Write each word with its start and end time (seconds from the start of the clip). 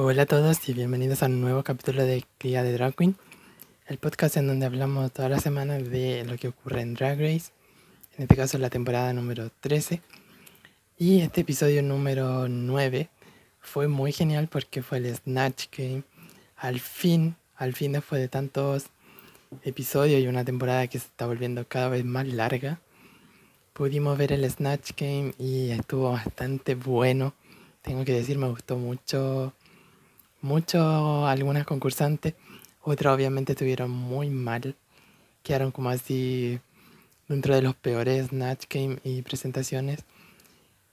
Hola 0.00 0.22
a 0.22 0.26
todos 0.26 0.68
y 0.68 0.74
bienvenidos 0.74 1.24
a 1.24 1.26
un 1.26 1.40
nuevo 1.40 1.64
capítulo 1.64 2.04
de 2.04 2.24
Cría 2.38 2.62
de 2.62 2.72
Drag 2.72 2.94
Queen, 2.94 3.16
el 3.88 3.98
podcast 3.98 4.36
en 4.36 4.46
donde 4.46 4.64
hablamos 4.64 5.10
toda 5.10 5.28
la 5.28 5.40
semana 5.40 5.78
de 5.78 6.24
lo 6.24 6.36
que 6.36 6.46
ocurre 6.46 6.82
en 6.82 6.94
Drag 6.94 7.18
Race, 7.18 7.50
en 8.16 8.22
este 8.22 8.36
caso 8.36 8.58
la 8.58 8.70
temporada 8.70 9.12
número 9.12 9.50
13. 9.58 10.00
Y 10.98 11.22
este 11.22 11.40
episodio 11.40 11.82
número 11.82 12.46
9 12.46 13.08
fue 13.58 13.88
muy 13.88 14.12
genial 14.12 14.46
porque 14.46 14.82
fue 14.82 14.98
el 14.98 15.16
Snatch 15.16 15.66
Game. 15.76 16.04
Al 16.56 16.78
fin, 16.78 17.34
al 17.56 17.74
fin 17.74 17.90
después 17.90 18.20
de 18.20 18.28
tantos 18.28 18.84
episodios 19.64 20.22
y 20.22 20.28
una 20.28 20.44
temporada 20.44 20.86
que 20.86 21.00
se 21.00 21.06
está 21.06 21.26
volviendo 21.26 21.66
cada 21.66 21.88
vez 21.88 22.04
más 22.04 22.28
larga, 22.28 22.78
pudimos 23.72 24.16
ver 24.16 24.30
el 24.30 24.48
Snatch 24.48 24.92
Game 24.96 25.34
y 25.40 25.70
estuvo 25.70 26.12
bastante 26.12 26.76
bueno. 26.76 27.34
Tengo 27.82 28.04
que 28.04 28.12
decir, 28.12 28.38
me 28.38 28.48
gustó 28.48 28.76
mucho, 28.76 29.54
mucho 30.40 31.26
algunas 31.26 31.64
concursantes. 31.66 32.34
Otras 32.82 33.14
obviamente 33.14 33.52
estuvieron 33.52 33.90
muy 33.90 34.30
mal. 34.30 34.76
Quedaron 35.42 35.70
como 35.70 35.90
así 35.90 36.60
dentro 37.28 37.54
de 37.54 37.62
los 37.62 37.74
peores 37.74 38.28
Snatch 38.28 38.64
Game 38.68 38.98
y 39.04 39.22
presentaciones. 39.22 40.04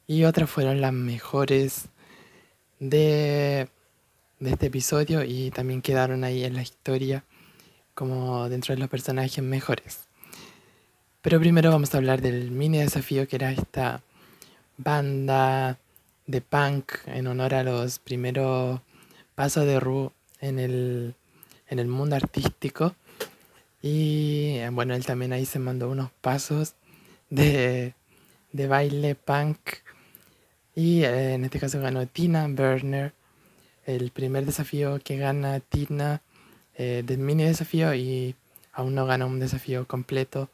Y 0.07 0.23
otras 0.23 0.49
fueron 0.49 0.81
las 0.81 0.93
mejores 0.93 1.85
de, 2.79 3.67
de 4.39 4.51
este 4.51 4.67
episodio 4.67 5.23
y 5.23 5.51
también 5.51 5.81
quedaron 5.81 6.23
ahí 6.23 6.43
en 6.43 6.53
la 6.53 6.61
historia 6.61 7.23
como 7.93 8.49
dentro 8.49 8.75
de 8.75 8.81
los 8.81 8.89
personajes 8.89 9.43
mejores. 9.43 10.07
Pero 11.21 11.39
primero 11.39 11.71
vamos 11.71 11.93
a 11.93 11.97
hablar 11.97 12.21
del 12.21 12.51
mini 12.51 12.77
desafío 12.77 13.27
que 13.27 13.37
era 13.37 13.51
esta 13.51 14.03
banda 14.77 15.79
de 16.27 16.41
punk 16.41 16.91
en 17.07 17.27
honor 17.27 17.55
a 17.55 17.63
los 17.63 17.97
primeros 17.99 18.81
pasos 19.35 19.65
de 19.65 19.79
Ru 19.79 20.11
en 20.39 20.59
el, 20.59 21.15
en 21.67 21.79
el 21.79 21.87
mundo 21.87 22.15
artístico. 22.15 22.95
Y 23.81 24.59
bueno, 24.71 24.95
él 24.95 25.05
también 25.05 25.33
ahí 25.33 25.45
se 25.45 25.59
mandó 25.59 25.89
unos 25.89 26.09
pasos 26.21 26.73
de, 27.29 27.93
de 28.51 28.67
baile 28.67 29.15
punk. 29.15 29.59
Y 30.73 31.03
eh, 31.03 31.33
en 31.33 31.45
este 31.45 31.59
caso 31.59 31.79
ganó 31.79 32.05
Tina 32.07 32.47
Burner. 32.47 33.13
El 33.85 34.09
primer 34.09 34.45
desafío 34.45 34.99
que 35.03 35.17
gana 35.17 35.59
Tina 35.59 36.21
eh, 36.77 37.03
del 37.05 37.19
mini 37.19 37.43
desafío 37.43 37.93
y 37.93 38.35
aún 38.73 38.95
no 38.95 39.05
gana 39.05 39.25
un 39.25 39.39
desafío 39.39 39.87
completo 39.87 40.49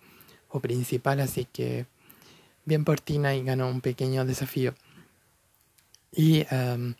o 0.49 0.59
principal, 0.59 1.19
así 1.21 1.45
que 1.45 1.85
bien 2.65 2.83
por 2.83 2.99
Tina 2.99 3.33
y 3.35 3.43
ganó 3.43 3.69
un 3.69 3.81
pequeño 3.81 4.25
desafío. 4.25 4.75
Y 6.11 6.45
em, 6.51 6.95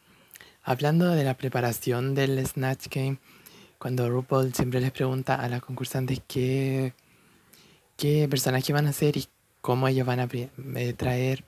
hablando 0.64 1.10
de 1.10 1.24
la 1.24 1.36
preparación 1.36 2.16
del 2.16 2.46
Snatch 2.46 2.88
Game, 2.90 3.18
cuando 3.78 4.10
RuPaul 4.10 4.54
siempre 4.54 4.80
les 4.80 4.92
pregunta 4.92 5.36
a 5.36 5.50
las 5.50 5.62
concursantes 5.62 6.22
qué, 6.28 6.94
qué 7.98 8.28
personaje 8.30 8.74
van 8.74 8.88
a 8.88 8.92
hacer 8.92 9.18
y 9.18 9.28
cómo 9.62 9.88
ellos 9.88 10.06
van 10.06 10.20
a 10.20 10.28
eh, 10.32 10.94
traer 10.94 11.44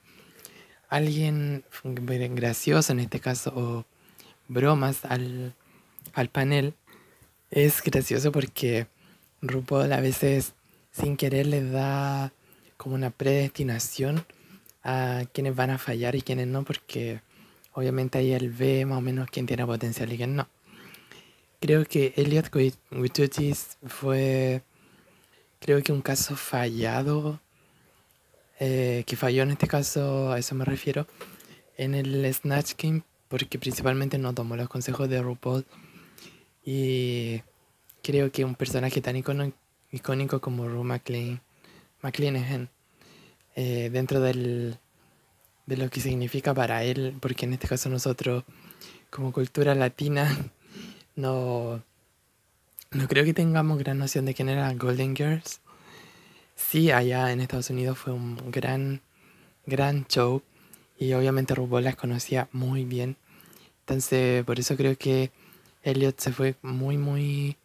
alguien 0.90 1.64
gracioso, 1.84 2.92
en 2.92 3.00
este 3.00 3.20
caso, 3.20 3.54
o 3.56 3.86
bromas 4.48 5.06
al, 5.06 5.56
al 6.14 6.30
panel, 6.30 6.74
es 7.52 7.82
gracioso 7.84 8.32
porque 8.32 8.88
RuPaul 9.42 9.92
a 9.92 10.02
veces 10.02 10.54
sin 10.92 11.18
querer 11.18 11.48
les 11.48 11.72
da 11.72 12.32
como 12.78 12.96
una 12.96 13.10
predestinación 13.10 14.26
a 14.84 15.24
quienes 15.34 15.56
van 15.56 15.70
a 15.72 15.78
fallar 15.78 16.16
y 16.16 16.22
quienes 16.22 16.48
no, 16.48 16.64
porque 16.64 17.22
obviamente 17.74 18.18
ahí 18.18 18.34
él 18.34 18.50
ve 18.50 18.86
más 18.86 18.98
o 18.98 19.02
menos 19.02 19.30
quién 19.30 19.46
tiene 19.46 19.66
potencial 19.66 20.12
y 20.12 20.18
quién 20.18 20.36
no. 20.36 20.48
Creo 21.60 21.86
que 21.86 22.14
Elliot 22.18 22.52
Witutis 22.92 23.78
fue, 23.88 24.62
creo 25.60 25.82
que 25.82 25.92
un 25.92 26.02
caso 26.02 26.36
fallado, 26.36 27.40
eh, 28.60 29.04
que 29.08 29.16
falló 29.16 29.44
en 29.44 29.52
este 29.52 29.68
caso, 29.68 30.32
a 30.32 30.40
eso 30.40 30.56
me 30.56 30.66
refiero, 30.66 31.08
en 31.78 31.96
el 31.96 32.32
Snatch 32.34 32.74
Game, 32.78 33.04
porque 33.30 33.58
principalmente 33.58 34.18
no 34.18 34.34
tomó 34.34 34.56
los 34.56 34.70
consejos 34.70 35.10
de 35.10 35.22
RuPaul. 35.22 35.66
Y 36.66 37.42
creo 38.02 38.32
que 38.32 38.46
un 38.46 38.56
personaje 38.56 39.02
tan 39.02 39.16
icónico 39.16 40.42
como 40.42 40.68
Rue 40.68 40.84
McLean, 40.84 41.42
McLean 42.02 42.70
eh, 43.56 43.90
dentro 43.92 44.20
del, 44.20 44.78
de 45.66 45.78
lo 45.78 45.90
que 45.90 46.02
significa 46.02 46.54
para 46.54 46.84
él, 46.84 47.16
porque 47.20 47.46
en 47.46 47.54
este 47.54 47.68
caso 47.68 47.90
nosotros 47.90 48.44
como 49.10 49.32
cultura 49.32 49.76
latina 49.76 50.52
no, 51.16 51.84
no 52.92 53.08
creo 53.08 53.24
que 53.24 53.34
tengamos 53.34 53.80
gran 53.80 53.98
noción 53.98 54.26
de 54.26 54.34
quién 54.34 54.50
era 54.50 54.74
Golden 54.74 55.16
Girls. 55.16 55.62
Sí, 56.56 56.92
allá 56.92 57.32
en 57.32 57.42
Estados 57.42 57.70
Unidos 57.70 57.98
fue 57.98 58.14
un 58.14 58.52
gran, 58.52 59.02
gran 59.66 60.06
show 60.08 60.44
y 60.98 61.14
obviamente 61.14 61.56
RuPaul 61.56 61.84
las 61.84 61.96
conocía 61.96 62.48
muy 62.52 62.86
bien. 62.86 63.18
Entonces, 63.82 64.44
por 64.46 64.60
eso 64.60 64.78
creo 64.78 64.98
que 64.98 65.32
Elliot 65.84 66.20
se 66.20 66.32
fue 66.32 66.56
muy, 66.62 66.98
muy 66.98 67.58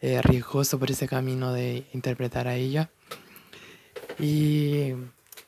eh, 0.00 0.22
riesgoso 0.22 0.78
por 0.78 0.90
ese 0.90 1.06
camino 1.06 1.52
de 1.52 1.84
interpretar 1.92 2.48
a 2.48 2.56
ella. 2.56 2.90
Y 4.18 4.94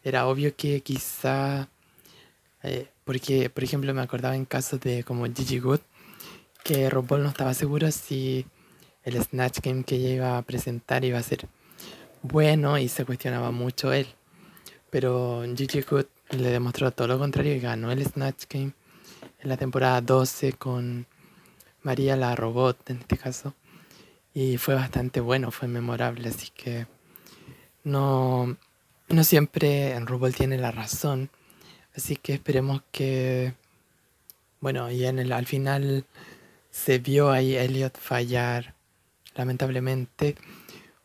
era 0.03 0.27
obvio 0.27 0.55
que 0.55 0.83
quizá, 0.83 1.69
eh, 2.65 2.89
porque 3.05 3.51
por 3.51 3.63
ejemplo 3.63 3.93
me 3.95 4.03
acordaba 4.03 4.35
en 4.35 4.47
casos 4.47 4.81
de 4.81 5.05
como 5.05 5.27
Gigi 5.27 5.59
Good, 5.59 5.81
que 6.65 6.89
RuPaul 6.91 7.23
no 7.23 7.29
estaba 7.29 7.55
seguro 7.55 7.91
si 7.93 8.47
el 9.05 9.23
Snatch 9.23 9.61
Game 9.63 9.85
que 9.85 9.97
ella 9.97 10.09
iba 10.11 10.39
a 10.39 10.43
presentar 10.43 11.05
iba 11.05 11.19
a 11.19 11.23
ser 11.23 11.47
bueno 12.23 12.79
y 12.79 12.89
se 12.89 13.05
cuestionaba 13.05 13.51
mucho 13.51 13.93
él. 13.93 14.07
Pero 14.91 15.45
Gigi 15.57 15.83
Good 15.83 16.07
le 16.31 16.51
demostró 16.51 16.91
todo 16.91 17.07
lo 17.09 17.19
contrario 17.19 17.55
y 17.55 17.61
ganó 17.61 17.93
el 17.93 18.05
Snatch 18.05 18.45
Game 18.49 18.73
en 19.41 19.49
la 19.49 19.57
temporada 19.59 20.01
12 20.01 20.55
con 20.55 21.07
María 21.83 22.17
la 22.17 22.35
Robot 22.35 22.91
en 22.91 22.99
este 22.99 23.19
caso. 23.19 23.55
Y 24.33 24.57
fue 24.57 24.75
bastante 24.75 25.21
bueno, 25.21 25.51
fue 25.51 25.69
memorable, 25.69 26.29
así 26.29 26.51
que 26.55 26.87
no, 27.85 28.57
no 29.09 29.25
siempre 29.25 29.93
en 29.93 30.07
tiene 30.33 30.59
la 30.59 30.73
razón. 30.73 31.31
Así 31.97 32.16
que 32.16 32.34
esperemos 32.34 32.82
que, 32.91 33.55
bueno, 34.60 34.91
y 34.91 35.05
en 35.05 35.19
el, 35.19 35.32
al 35.32 35.47
final 35.47 36.05
se 36.71 36.99
vio 36.99 37.31
ahí 37.31 37.56
Elliot 37.56 37.97
fallar, 37.99 38.75
lamentablemente. 39.37 40.37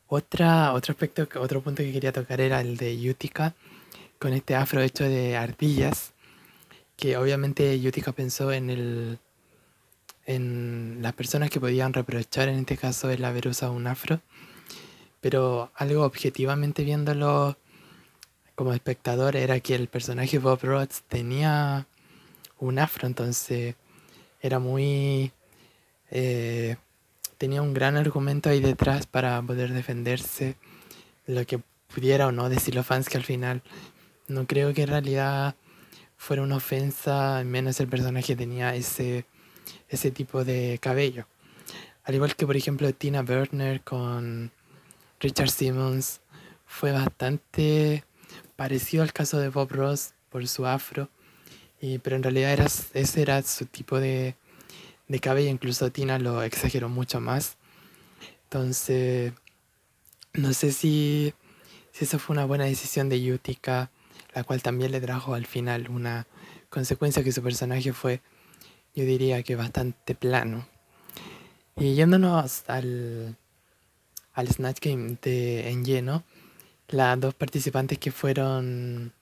Otra, 0.07 0.73
otro 0.73 0.93
aspecto, 0.93 1.27
otro 1.39 1.61
punto 1.61 1.83
que 1.83 1.91
quería 1.91 2.11
tocar 2.11 2.41
era 2.41 2.61
el 2.61 2.77
de 2.77 3.09
Utica, 3.09 3.53
con 4.17 4.33
este 4.33 4.55
afro 4.55 4.81
hecho 4.81 5.03
de 5.03 5.37
ardillas, 5.37 6.13
que 6.97 7.17
obviamente 7.17 7.79
Utica 7.87 8.11
pensó 8.11 8.51
en 8.51 8.69
el 8.69 9.19
en 10.25 10.99
las 11.01 11.13
personas 11.13 11.49
que 11.49 11.59
podían 11.59 11.91
reprochar 11.91 12.49
en 12.49 12.59
este 12.59 12.77
caso 12.77 13.09
el 13.09 13.25
haber 13.25 13.47
usado 13.47 13.71
un 13.73 13.87
afro, 13.87 14.21
pero 15.21 15.71
algo 15.75 16.03
objetivamente 16.03 16.83
viéndolo 16.83 17.57
como 18.59 18.73
espectador 18.73 19.37
era 19.37 19.61
que 19.61 19.73
el 19.73 19.87
personaje 19.87 20.37
Bob 20.37 20.59
Ross 20.63 21.03
tenía 21.07 21.87
un 22.59 22.77
afro, 22.77 23.07
entonces 23.07 23.75
era 24.41 24.59
muy... 24.59 25.31
Eh, 26.11 26.75
tenía 27.37 27.61
un 27.61 27.73
gran 27.73 27.95
argumento 27.95 28.49
ahí 28.49 28.59
detrás 28.59 29.07
para 29.07 29.41
poder 29.41 29.71
defenderse 29.71 30.57
lo 31.25 31.45
que 31.45 31.61
pudiera 31.87 32.27
o 32.27 32.33
no 32.33 32.49
decir 32.49 32.75
los 32.75 32.85
fans 32.85 33.07
que 33.07 33.15
al 33.15 33.23
final 33.23 33.61
no 34.27 34.45
creo 34.45 34.73
que 34.73 34.81
en 34.81 34.89
realidad 34.89 35.55
fuera 36.17 36.41
una 36.41 36.57
ofensa, 36.57 37.41
menos 37.45 37.79
el 37.79 37.87
personaje 37.87 38.35
tenía 38.35 38.75
ese 38.75 39.23
ese 39.87 40.11
tipo 40.11 40.43
de 40.43 40.79
cabello. 40.81 41.27
Al 42.03 42.15
igual 42.15 42.35
que 42.35 42.45
por 42.45 42.57
ejemplo 42.57 42.93
Tina 42.93 43.21
Burner 43.21 43.79
con 43.83 44.51
Richard 45.21 45.49
Simmons 45.49 46.19
fue 46.65 46.91
bastante 46.91 48.03
parecido 48.59 49.03
al 49.03 49.13
caso 49.13 49.39
de 49.39 49.47
Bob 49.47 49.71
Ross 49.71 50.11
por 50.29 50.45
su 50.45 50.65
afro, 50.65 51.07
y, 51.79 51.99
pero 51.99 52.17
en 52.17 52.23
realidad 52.23 52.51
era, 52.51 52.65
ese 52.65 53.21
era 53.21 53.41
su 53.41 53.65
tipo 53.65 54.01
de, 54.01 54.35
de 55.07 55.19
cabello, 55.21 55.49
incluso 55.49 55.93
Tina 55.93 56.19
lo 56.19 56.43
exageró 56.43 56.89
mucho 56.89 57.21
más. 57.21 57.55
Entonces, 58.43 59.31
no 60.33 60.51
sé 60.51 60.73
si, 60.73 61.33
si 61.93 62.03
eso 62.03 62.19
fue 62.19 62.33
una 62.33 62.43
buena 62.43 62.65
decisión 62.65 63.07
de 63.07 63.21
Yutica, 63.21 63.91
la 64.35 64.43
cual 64.43 64.61
también 64.61 64.91
le 64.91 64.99
trajo 64.99 65.35
al 65.35 65.45
final 65.45 65.89
una 65.89 66.27
consecuencia 66.69 67.23
que 67.23 67.31
su 67.31 67.41
personaje 67.41 67.93
fue 67.93 68.19
yo 68.93 69.05
diría 69.05 69.41
que 69.41 69.55
bastante 69.55 70.15
plano. 70.15 70.67
Y 71.77 71.95
yéndonos 71.95 72.65
al, 72.67 73.37
al 74.33 74.47
Snatch 74.49 74.81
Game 74.81 75.17
de, 75.21 75.69
en 75.69 75.85
lleno, 75.85 76.25
las 76.89 77.19
dos 77.19 77.33
participantes 77.33 77.97
que 77.97 78.11
fueron 78.11 79.13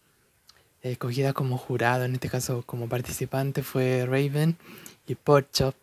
escogidas 0.81 1.33
como 1.33 1.57
jurado, 1.57 2.05
en 2.05 2.13
este 2.13 2.29
caso 2.29 2.63
como 2.65 2.87
participante, 2.87 3.63
fue 3.63 4.05
Raven 4.05 4.57
y 5.07 5.15
Porchop. 5.15 5.75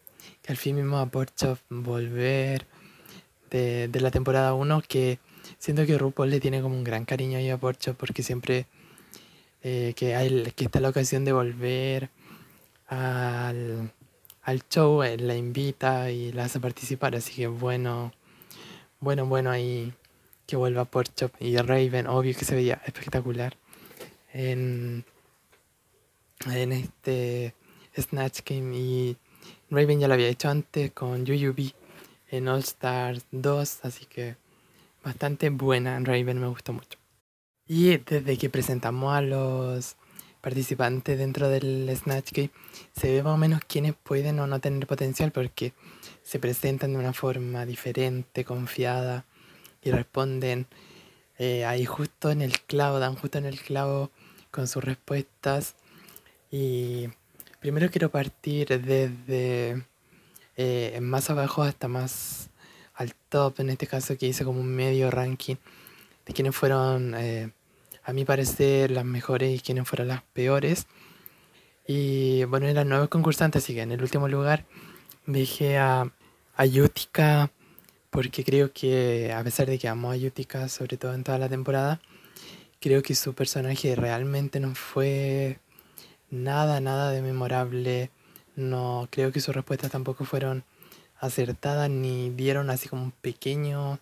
que 0.42 0.52
al 0.52 0.56
fin 0.56 0.76
mismo 0.76 0.98
a 0.98 1.06
Porchop 1.06 1.58
volver 1.68 2.66
de, 3.50 3.88
de 3.88 4.00
la 4.00 4.10
temporada 4.10 4.54
1 4.54 4.82
que 4.88 5.18
siento 5.58 5.86
que 5.86 5.98
RuPaul 5.98 6.30
le 6.30 6.40
tiene 6.40 6.62
como 6.62 6.76
un 6.76 6.84
gran 6.84 7.04
cariño 7.04 7.38
ahí 7.38 7.50
a 7.50 7.58
Porchop 7.58 7.96
porque 7.96 8.22
siempre 8.22 8.66
eh, 9.62 9.94
que, 9.96 10.14
hay, 10.14 10.52
que 10.54 10.66
está 10.66 10.80
la 10.80 10.90
ocasión 10.90 11.24
de 11.24 11.32
volver 11.32 12.10
al, 12.86 13.90
al 14.42 14.68
show, 14.68 15.02
él 15.02 15.26
la 15.26 15.36
invita 15.36 16.10
y 16.10 16.32
la 16.32 16.44
hace 16.44 16.60
participar, 16.60 17.16
así 17.16 17.32
que 17.34 17.46
bueno, 17.46 18.12
bueno, 19.00 19.24
bueno 19.24 19.50
ahí 19.50 19.92
que 20.46 20.56
vuelva 20.56 20.84
Porchop 20.84 21.32
y 21.40 21.56
Raven, 21.56 22.06
obvio 22.06 22.36
que 22.36 22.44
se 22.44 22.54
veía 22.54 22.80
espectacular 22.84 23.56
en, 24.32 25.04
en 26.46 26.72
este 26.72 27.54
Snatch 27.96 28.40
Game 28.44 28.76
y 28.76 29.16
Raven 29.70 30.00
ya 30.00 30.08
lo 30.08 30.14
había 30.14 30.28
hecho 30.28 30.48
antes 30.48 30.92
con 30.92 31.22
UUB 31.22 31.72
en 32.30 32.48
All 32.48 32.60
Stars 32.60 33.26
2, 33.30 33.84
así 33.84 34.06
que 34.06 34.36
bastante 35.02 35.50
buena. 35.50 35.98
Raven 36.00 36.40
me 36.40 36.48
gustó 36.48 36.72
mucho. 36.72 36.98
Y 37.66 37.96
desde 37.98 38.36
que 38.36 38.50
presentamos 38.50 39.14
a 39.14 39.20
los 39.22 39.96
participantes 40.40 41.18
dentro 41.18 41.48
del 41.48 41.90
Snatch 41.96 42.32
Game, 42.32 42.50
se 42.94 43.12
ve 43.12 43.22
más 43.22 43.34
o 43.34 43.38
menos 43.38 43.60
quiénes 43.66 43.94
pueden 43.94 44.38
o 44.40 44.46
no 44.46 44.60
tener 44.60 44.86
potencial 44.86 45.32
porque 45.32 45.72
se 46.22 46.38
presentan 46.38 46.92
de 46.92 46.98
una 46.98 47.12
forma 47.12 47.64
diferente, 47.64 48.44
confiada 48.44 49.24
y 49.84 49.90
responden 49.90 50.66
eh, 51.38 51.64
ahí 51.64 51.84
justo 51.84 52.30
en 52.30 52.42
el 52.42 52.60
clavo, 52.60 52.98
dan 52.98 53.16
justo 53.16 53.38
en 53.38 53.46
el 53.46 53.60
clavo 53.60 54.10
con 54.50 54.68
sus 54.68 54.82
respuestas. 54.82 55.74
Y 56.50 57.08
primero 57.60 57.90
quiero 57.90 58.10
partir 58.10 58.68
desde 58.80 59.84
eh, 60.56 60.98
más 61.02 61.30
abajo 61.30 61.62
hasta 61.62 61.88
más 61.88 62.50
al 62.94 63.14
top, 63.28 63.60
en 63.60 63.70
este 63.70 63.86
caso 63.86 64.16
que 64.16 64.26
hice 64.26 64.44
como 64.44 64.60
un 64.60 64.68
medio 64.68 65.10
ranking 65.10 65.56
de 66.26 66.32
quienes 66.32 66.54
fueron, 66.54 67.14
eh, 67.16 67.50
a 68.04 68.12
mi 68.12 68.24
parecer, 68.24 68.90
las 68.90 69.04
mejores 69.04 69.54
y 69.56 69.60
quienes 69.60 69.88
fueron 69.88 70.08
las 70.08 70.22
peores. 70.22 70.86
Y 71.86 72.44
bueno, 72.44 72.66
eran 72.66 72.88
nuevos 72.88 73.08
concursantes, 73.08 73.64
así 73.64 73.74
que 73.74 73.82
en 73.82 73.92
el 73.92 74.00
último 74.00 74.28
lugar 74.28 74.64
dejé 75.26 75.78
a, 75.78 76.12
a 76.56 76.66
porque 78.14 78.44
creo 78.44 78.72
que 78.72 79.32
a 79.32 79.42
pesar 79.42 79.66
de 79.66 79.76
que 79.76 79.88
amo 79.88 80.12
a 80.12 80.16
Yutica, 80.16 80.68
sobre 80.68 80.96
todo 80.96 81.14
en 81.14 81.24
toda 81.24 81.36
la 81.36 81.48
temporada, 81.48 82.00
creo 82.80 83.02
que 83.02 83.16
su 83.16 83.34
personaje 83.34 83.96
realmente 83.96 84.60
no 84.60 84.76
fue 84.76 85.58
nada, 86.30 86.78
nada 86.78 87.10
de 87.10 87.22
memorable. 87.22 88.12
No 88.54 89.08
creo 89.10 89.32
que 89.32 89.40
sus 89.40 89.52
respuestas 89.52 89.90
tampoco 89.90 90.24
fueron 90.24 90.62
acertadas 91.18 91.90
ni 91.90 92.30
dieron 92.30 92.70
así 92.70 92.88
como 92.88 93.02
un 93.02 93.10
pequeño 93.10 93.98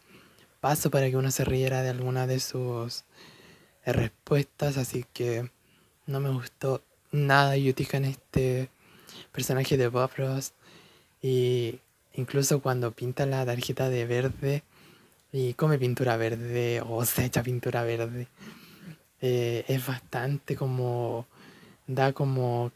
paso 0.61 0.91
para 0.91 1.09
que 1.09 1.17
uno 1.17 1.31
se 1.31 1.47
riera 1.47 1.81
de 1.81 1.89
alguna 1.89 2.27
de 2.27 2.39
sus 2.39 3.05
respuestas. 3.87 4.77
Así 4.77 5.07
que 5.15 5.51
no 6.07 6.21
me 6.21 6.29
gustó 6.29 6.83
nada 7.13 7.57
Yutica 7.57 7.97
en 7.97 8.05
este 8.05 8.69
personaje 9.33 9.79
de 9.79 9.89
Bob 9.89 10.11
Ross. 10.19 10.53
Y 11.23 11.81
incluso 12.15 12.61
cuando 12.61 12.93
pinta 12.93 13.27
la 13.27 13.45
tarjeta 13.45 13.89
de 13.89 14.07
verde 14.07 14.63
y 15.33 15.55
come 15.55 15.79
pintura 15.79 16.17
verde 16.17 16.83
o 16.87 17.05
se 17.05 17.25
echa 17.25 17.43
pintura 17.43 17.83
verde 17.85 18.29
eh, 19.25 19.65
es 19.69 19.87
bastante 19.87 20.57
como, 20.57 21.27
da 21.87 22.13
como, 22.13 22.73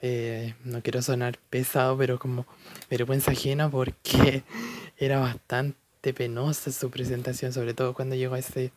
eh, 0.00 0.54
no 0.64 0.80
quiero 0.82 1.02
sonar 1.02 1.38
pesado, 1.50 1.98
pero 1.98 2.18
como 2.18 2.46
vergüenza 2.88 3.32
ajena 3.32 3.70
porque 3.70 4.42
era 4.96 5.20
bastante 5.20 6.14
penosa 6.14 6.72
su 6.72 6.90
presentación, 6.90 7.52
sobre 7.52 7.74
todo 7.74 7.92
cuando 7.92 8.14
llegó 8.14 8.36
a 8.36 8.38
ese 8.38 8.72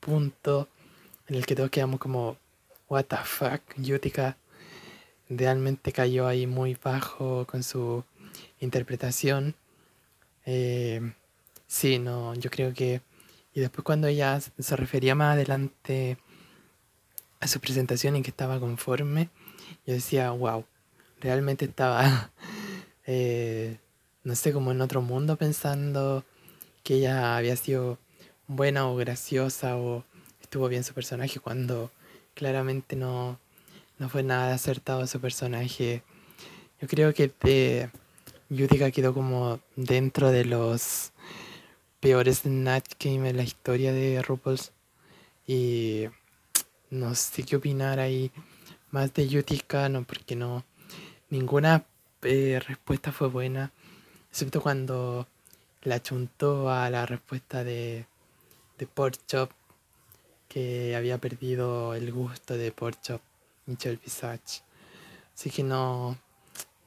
punto 0.00 0.66
en 1.28 1.36
el 1.36 1.44
que 1.44 1.54
todos 1.54 1.68
quedamos 1.68 2.00
como, 2.00 2.38
what 2.88 3.04
the 3.04 3.18
fuck, 3.22 3.60
Yutica 3.76 4.38
realmente 5.28 5.92
cayó 5.92 6.26
ahí 6.26 6.46
muy 6.46 6.74
bajo 6.82 7.46
con 7.46 7.62
su 7.62 8.02
interpretación. 8.60 9.54
Eh, 10.46 11.12
sí, 11.66 11.98
no, 11.98 12.34
yo 12.34 12.50
creo 12.50 12.72
que... 12.72 13.00
Y 13.52 13.60
después 13.60 13.84
cuando 13.84 14.06
ella 14.06 14.40
se 14.40 14.76
refería 14.76 15.14
más 15.14 15.34
adelante 15.34 16.18
a 17.40 17.48
su 17.48 17.58
presentación 17.60 18.14
en 18.16 18.22
que 18.22 18.30
estaba 18.30 18.60
conforme, 18.60 19.28
yo 19.86 19.94
decía, 19.94 20.30
wow, 20.30 20.64
realmente 21.20 21.64
estaba, 21.64 22.30
eh, 23.06 23.78
no 24.22 24.36
sé, 24.36 24.52
como 24.52 24.70
en 24.70 24.80
otro 24.80 25.02
mundo 25.02 25.36
pensando 25.36 26.24
que 26.84 26.94
ella 26.94 27.36
había 27.36 27.56
sido 27.56 27.98
buena 28.46 28.88
o 28.88 28.96
graciosa 28.96 29.76
o 29.76 30.04
estuvo 30.40 30.68
bien 30.68 30.84
su 30.84 30.94
personaje 30.94 31.40
cuando 31.40 31.90
claramente 32.34 32.96
no, 32.96 33.38
no 33.98 34.08
fue 34.08 34.22
nada 34.22 34.54
acertado 34.54 35.06
su 35.06 35.20
personaje. 35.20 36.02
Yo 36.80 36.88
creo 36.88 37.12
que 37.14 37.32
de 37.42 37.90
Yudica 38.50 38.90
quedó 38.90 39.14
como 39.14 39.60
dentro 39.76 40.30
de 40.30 40.44
los 40.44 41.12
peores 42.00 42.38
Snatch 42.38 42.94
Game 42.98 43.28
en 43.30 43.36
la 43.36 43.44
historia 43.44 43.92
de 43.92 44.20
RuPaul's 44.22 44.72
y 45.46 46.06
no 46.90 47.14
sé 47.14 47.44
qué 47.44 47.56
opinar 47.56 48.00
ahí 48.00 48.32
más 48.90 49.14
de 49.14 49.28
Yutica, 49.28 49.88
no, 49.88 50.02
porque 50.02 50.34
no, 50.34 50.64
ninguna 51.28 51.84
eh, 52.22 52.60
respuesta 52.66 53.12
fue 53.12 53.28
buena, 53.28 53.70
excepto 54.30 54.60
cuando 54.60 55.28
la 55.82 56.02
chuntó 56.02 56.70
a 56.70 56.90
la 56.90 57.06
respuesta 57.06 57.62
de, 57.62 58.06
de 58.78 58.86
Porchop, 58.88 59.52
que 60.48 60.96
había 60.96 61.18
perdido 61.18 61.94
el 61.94 62.10
gusto 62.10 62.56
de 62.56 62.72
Porchop, 62.72 63.20
Michelle 63.66 64.00
Visage. 64.02 64.62
Así 65.34 65.50
que 65.50 65.62
no, 65.62 66.18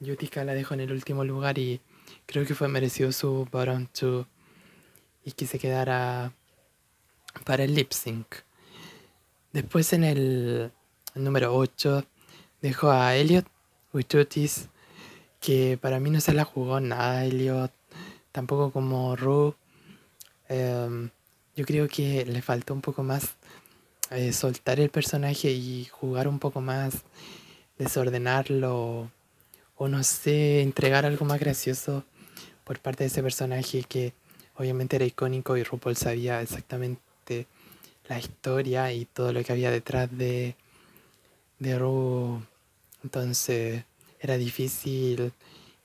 Yutica 0.04 0.44
la 0.44 0.54
dejó 0.54 0.74
en 0.74 0.80
el 0.80 0.92
último 0.92 1.24
lugar 1.24 1.58
y 1.58 1.80
creo 2.26 2.46
que 2.46 2.54
fue 2.54 2.68
merecido 2.68 3.12
su 3.12 3.48
bottom 3.50 3.86
2 4.00 4.26
y 5.24 5.32
que 5.32 5.46
se 5.46 5.58
quedara 5.58 6.32
para 7.44 7.64
el 7.64 7.74
lip 7.74 7.92
sync. 7.92 8.26
Después 9.52 9.92
en 9.92 10.04
el, 10.04 10.72
número 11.14 11.54
8 11.54 12.04
dejó 12.60 12.90
a 12.90 13.16
Elliot 13.16 13.46
Wichutis, 13.92 14.68
que 15.40 15.78
para 15.80 16.00
mí 16.00 16.10
no 16.10 16.20
se 16.20 16.32
la 16.32 16.44
jugó 16.44 16.80
nada 16.80 17.24
Elliot, 17.24 17.72
tampoco 18.32 18.72
como 18.72 19.14
Ru. 19.16 19.54
Em, 20.48 21.10
yo 21.56 21.64
creo 21.64 21.88
que 21.88 22.24
le 22.26 22.42
faltó 22.42 22.74
un 22.74 22.80
poco 22.80 23.02
más 23.02 23.36
eh, 24.10 24.32
soltar 24.32 24.80
el 24.80 24.90
personaje 24.90 25.50
y 25.52 25.86
jugar 25.86 26.28
un 26.28 26.38
poco 26.38 26.60
más, 26.60 27.04
desordenarlo, 27.78 29.10
o 29.76 29.88
no 29.88 30.02
sé, 30.04 30.62
entregar 30.62 31.04
algo 31.06 31.24
más 31.24 31.40
gracioso 31.40 32.04
por 32.64 32.78
parte 32.80 33.04
de 33.04 33.08
ese 33.08 33.22
personaje 33.22 33.82
que 33.84 34.14
obviamente 34.56 34.96
era 34.96 35.04
icónico 35.04 35.56
y 35.56 35.62
RuPaul 35.64 35.96
sabía 35.96 36.40
exactamente 36.40 37.46
la 38.08 38.18
historia 38.18 38.92
y 38.92 39.04
todo 39.04 39.32
lo 39.32 39.42
que 39.42 39.52
había 39.52 39.70
detrás 39.70 40.08
de, 40.16 40.56
de 41.58 41.78
Ru. 41.78 42.42
Entonces 43.02 43.84
era 44.20 44.38
difícil 44.38 45.32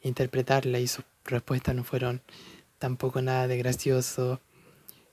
interpretarla 0.04 0.80
y 0.80 0.88
sus 0.88 1.04
respuestas 1.26 1.76
no 1.76 1.84
fueron 1.84 2.22
tampoco 2.78 3.22
nada 3.22 3.48
de 3.48 3.58
gracioso. 3.58 4.40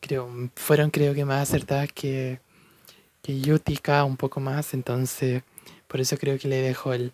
Creo, 0.00 0.28
fueron 0.54 0.90
creo 0.90 1.14
que 1.14 1.24
más 1.24 1.48
acertadas 1.48 1.90
que, 1.92 2.40
que 3.22 3.40
Yutica 3.40 4.04
un 4.04 4.16
poco 4.16 4.40
más, 4.40 4.74
entonces 4.74 5.42
por 5.88 6.00
eso 6.00 6.16
creo 6.18 6.38
que 6.38 6.48
le 6.48 6.60
dejo 6.60 6.92
el 6.92 7.12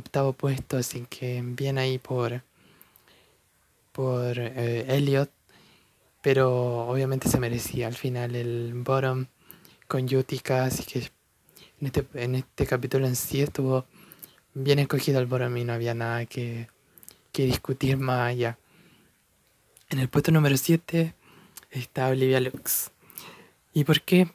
octavo 0.00 0.32
puesto, 0.32 0.76
así 0.76 1.06
que 1.08 1.40
bien 1.44 1.78
ahí 1.78 1.98
por, 1.98 2.42
por 3.92 4.38
eh, 4.38 4.86
Elliot 4.88 5.30
pero 6.22 6.86
obviamente 6.88 7.28
se 7.28 7.40
merecía 7.40 7.86
al 7.86 7.94
final 7.94 8.34
el 8.36 8.72
bottom 8.74 9.26
con 9.88 10.06
Yutica, 10.06 10.64
así 10.64 10.84
que 10.84 11.10
en 11.80 11.86
este, 11.86 12.06
en 12.14 12.34
este 12.34 12.66
capítulo 12.66 13.06
en 13.06 13.16
sí 13.16 13.40
estuvo 13.40 13.86
bien 14.54 14.78
escogido 14.78 15.18
el 15.18 15.26
bottom 15.26 15.56
y 15.56 15.64
no 15.64 15.72
había 15.72 15.94
nada 15.94 16.26
que, 16.26 16.68
que 17.32 17.44
discutir 17.44 17.96
más 17.96 18.28
allá. 18.28 18.58
En 19.88 19.98
el 19.98 20.08
puesto 20.08 20.30
número 20.30 20.56
7 20.56 21.14
está 21.70 22.08
Olivia 22.08 22.40
Lux. 22.40 22.90
¿Y 23.72 23.84
por 23.84 24.02
qué? 24.02 24.30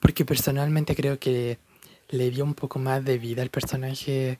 Porque 0.00 0.24
personalmente 0.24 0.94
creo 0.94 1.18
que 1.18 1.58
le 2.08 2.30
dio 2.30 2.44
un 2.44 2.54
poco 2.54 2.78
más 2.78 3.04
de 3.04 3.18
vida 3.18 3.42
al 3.42 3.50
personaje 3.50 4.38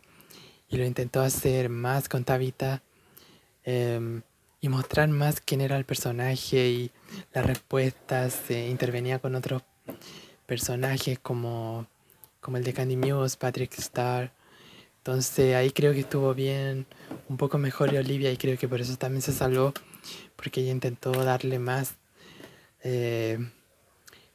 y 0.69 0.77
lo 0.77 0.85
intentó 0.85 1.21
hacer 1.21 1.69
más 1.69 2.09
con 2.09 2.25
Tabitha. 2.25 2.83
Em, 3.65 4.23
y 4.61 4.69
mostrar 4.69 5.09
más 5.09 5.41
quién 5.41 5.61
era 5.61 5.77
el 5.77 5.85
personaje 5.85 6.69
y 6.69 6.91
las 7.33 7.47
respuestas. 7.47 8.51
intervenía 8.51 9.19
con 9.19 9.35
otros 9.35 9.63
personajes 10.47 11.19
como, 11.19 11.87
como 12.41 12.57
el 12.57 12.65
de 12.65 12.73
Candy 12.73 12.97
Muse, 12.97 13.37
Patrick 13.39 13.79
Star, 13.79 14.33
Entonces 14.99 15.55
ahí 15.55 15.71
creo 15.71 15.93
que 15.93 16.01
estuvo 16.01 16.35
bien, 16.35 16.87
un 17.29 17.37
poco 17.37 17.59
mejor 17.59 17.93
y 17.93 17.97
Olivia 17.99 18.33
y 18.33 18.37
creo 18.37 18.59
que 18.59 18.69
por 18.69 18.81
eso 18.81 18.97
también 18.97 19.23
se 19.23 19.33
salvó, 19.33 19.73
porque 20.37 20.61
ella 20.63 20.73
intentó 20.73 21.13
darle 21.13 21.59
más, 21.61 21.95
eh, 22.83 23.39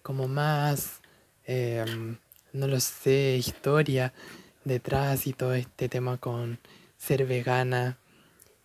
como 0.02 0.28
más, 0.30 1.02
em, 1.46 2.18
no 2.54 2.68
lo 2.68 2.80
sé, 2.80 3.36
historia 3.38 4.14
detrás 4.63 5.27
y 5.27 5.34
todo 5.34 5.53
este 5.53 5.89
tema 5.89 6.18
con 6.18 6.60
ser 6.98 7.25
vegana 7.25 7.98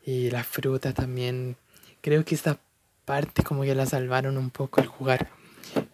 y 0.05 0.31
las 0.31 0.47
frutas 0.47 0.95
también. 0.95 1.57
Creo 2.01 2.25
que 2.25 2.35
esa 2.35 2.59
parte 3.05 3.43
como 3.43 3.63
que 3.63 3.75
la 3.75 3.87
salvaron 3.87 4.37
un 4.37 4.51
poco 4.51 4.81
al 4.81 4.87
jugar 4.87 5.29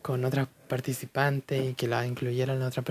con 0.02 0.24
otras 0.24 0.48
participantes 0.68 1.70
y 1.70 1.74
que 1.74 1.88
la 1.88 2.06
incluyeran 2.06 2.62
otra 2.62 2.82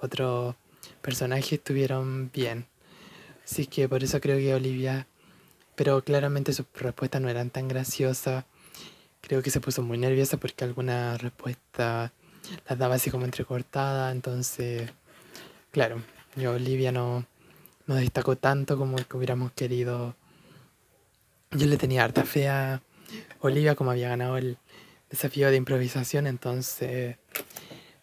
otro 0.00 0.56
personaje 1.00 1.56
estuvieron 1.56 2.30
bien. 2.32 2.66
Así 3.44 3.66
que 3.66 3.88
por 3.88 4.02
eso 4.02 4.20
creo 4.20 4.38
que 4.38 4.54
Olivia, 4.54 5.06
pero 5.74 6.02
claramente 6.02 6.52
sus 6.52 6.66
respuestas 6.74 7.20
no 7.20 7.28
eran 7.28 7.50
tan 7.50 7.68
graciosas. 7.68 8.44
Creo 9.20 9.42
que 9.42 9.50
se 9.50 9.60
puso 9.60 9.82
muy 9.82 9.98
nerviosa 9.98 10.36
porque 10.36 10.64
alguna 10.64 11.16
respuesta 11.18 12.12
las 12.68 12.78
daba 12.78 12.96
así 12.96 13.10
como 13.10 13.24
entrecortada. 13.24 14.12
Entonces, 14.12 14.90
claro, 15.70 16.02
yo 16.36 16.52
Olivia 16.52 16.92
no, 16.92 17.26
no 17.86 17.94
destacó 17.94 18.36
tanto 18.36 18.76
como 18.76 18.96
hubiéramos 19.12 19.52
querido. 19.52 20.16
Yo 21.50 21.66
le 21.66 21.76
tenía 21.76 22.04
harta 22.04 22.24
fe 22.24 22.48
a 22.48 22.82
Olivia 23.40 23.74
como 23.74 23.90
había 23.90 24.08
ganado 24.08 24.36
el 24.36 24.58
desafío 25.10 25.50
de 25.50 25.56
improvisación, 25.56 26.26
entonces... 26.26 27.16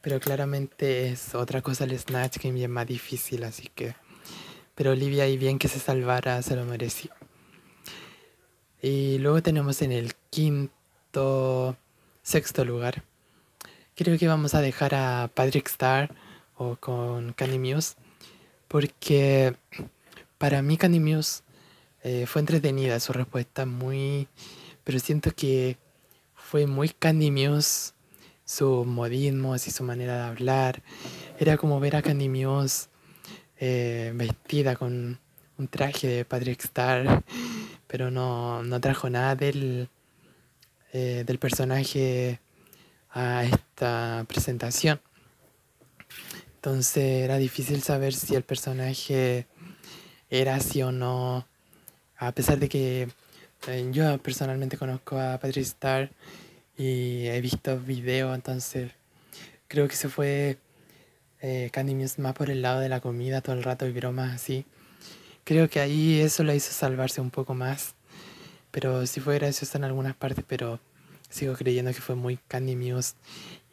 Pero 0.02 0.20
claramente 0.20 1.10
es 1.10 1.36
otra 1.36 1.62
cosa 1.62 1.84
el 1.84 1.98
Snatch 1.98 2.40
Game 2.42 2.68
más 2.68 2.88
difícil, 2.88 3.44
así 3.44 3.70
que... 3.76 3.96
Pero 4.74 4.92
Olivia 4.92 5.28
y 5.28 5.38
bien 5.38 5.60
que 5.60 5.68
se 5.68 5.80
salvara, 5.80 6.42
se 6.42 6.56
lo 6.56 6.66
mereció. 6.66 7.12
Y 8.82 9.20
luego 9.20 9.44
tenemos 9.44 9.82
en 9.84 9.92
el 9.92 10.16
quinto, 10.32 11.76
sexto 12.24 12.66
lugar. 12.66 13.04
Creo 13.96 14.18
que 14.18 14.28
vamos 14.28 14.56
a 14.56 14.62
dejar 14.62 14.96
a 14.96 15.30
Patrick 15.32 15.68
Star 15.68 16.16
o 16.56 16.78
con 16.78 17.34
Candy 17.34 17.60
Muse 17.60 17.96
porque 18.72 19.54
para 20.38 20.62
mí 20.62 20.78
Candy 20.78 21.02
Muse 21.02 21.44
eh, 22.04 22.26
fue 22.26 22.40
entretenida 22.40 23.02
su 23.02 23.12
respuesta, 23.12 23.66
muy, 23.66 24.30
pero 24.86 24.98
siento 24.98 25.32
que 25.36 25.78
fue 26.34 26.68
muy 26.68 26.88
Candy 26.88 27.32
Muse 27.32 27.92
sus 28.46 28.88
modismos 28.88 29.68
y 29.68 29.72
su 29.72 29.84
manera 29.84 30.16
de 30.16 30.24
hablar. 30.24 30.84
Era 31.38 31.58
como 31.58 31.82
ver 31.82 31.98
a 31.98 32.02
Candy 32.02 32.30
Muse 32.30 32.88
eh, 33.58 34.14
vestida 34.16 34.78
con 34.78 35.20
un 35.58 35.68
traje 35.68 36.08
de 36.08 36.24
Patrick 36.24 36.64
Star, 36.64 37.26
pero 37.88 38.10
no, 38.10 38.64
trajo 38.80 39.10
nada 39.10 39.36
del, 39.36 39.90
eh, 40.94 41.26
del 41.28 41.40
personaje 41.40 42.40
a 43.10 43.44
esta 43.44 44.24
presentación. 44.30 45.02
Entonces 46.64 47.24
era 47.24 47.38
difícil 47.38 47.82
saber 47.82 48.14
si 48.14 48.36
el 48.36 48.44
personaje 48.44 49.48
era 50.30 50.54
así 50.54 50.84
o 50.84 50.92
no. 50.92 51.48
A 52.18 52.32
pesar 52.34 52.60
de 52.60 52.70
que 52.70 53.10
eh, 53.68 53.90
yo 53.92 54.20
personalmente 54.20 54.78
conozco 54.78 55.20
a 55.20 55.40
Patrick 55.40 55.66
Star 55.66 56.12
y 56.78 57.26
he 57.26 57.42
visto 57.42 57.80
videos, 57.80 58.36
entonces 58.36 58.92
creo 59.68 59.88
que 59.88 59.96
se 59.96 60.08
fue 60.08 60.60
eh, 61.42 61.72
Candy 61.74 61.96
Muse 61.96 62.22
más 62.22 62.36
por 62.36 62.52
el 62.52 62.62
lado 62.62 62.80
de 62.80 62.90
la 62.90 63.00
comida 63.00 63.42
todo 63.42 63.56
el 63.56 63.64
rato 63.64 63.88
y 63.88 63.92
bromas 63.92 64.36
así. 64.36 64.64
Creo 65.44 65.68
que 65.68 65.80
ahí 65.80 66.20
eso 66.20 66.44
lo 66.44 66.54
hizo 66.54 66.72
salvarse 66.74 67.22
un 67.22 67.32
poco 67.32 67.56
más. 67.56 67.96
Pero 68.70 69.08
sí 69.08 69.20
fue 69.20 69.40
gracioso 69.40 69.80
en 69.80 69.86
algunas 69.86 70.16
partes, 70.16 70.46
pero 70.48 70.80
sigo 71.28 71.56
creyendo 71.56 71.92
que 71.92 72.02
fue 72.02 72.14
muy 72.14 72.38
Candy 72.48 72.76
Muse 72.76 73.16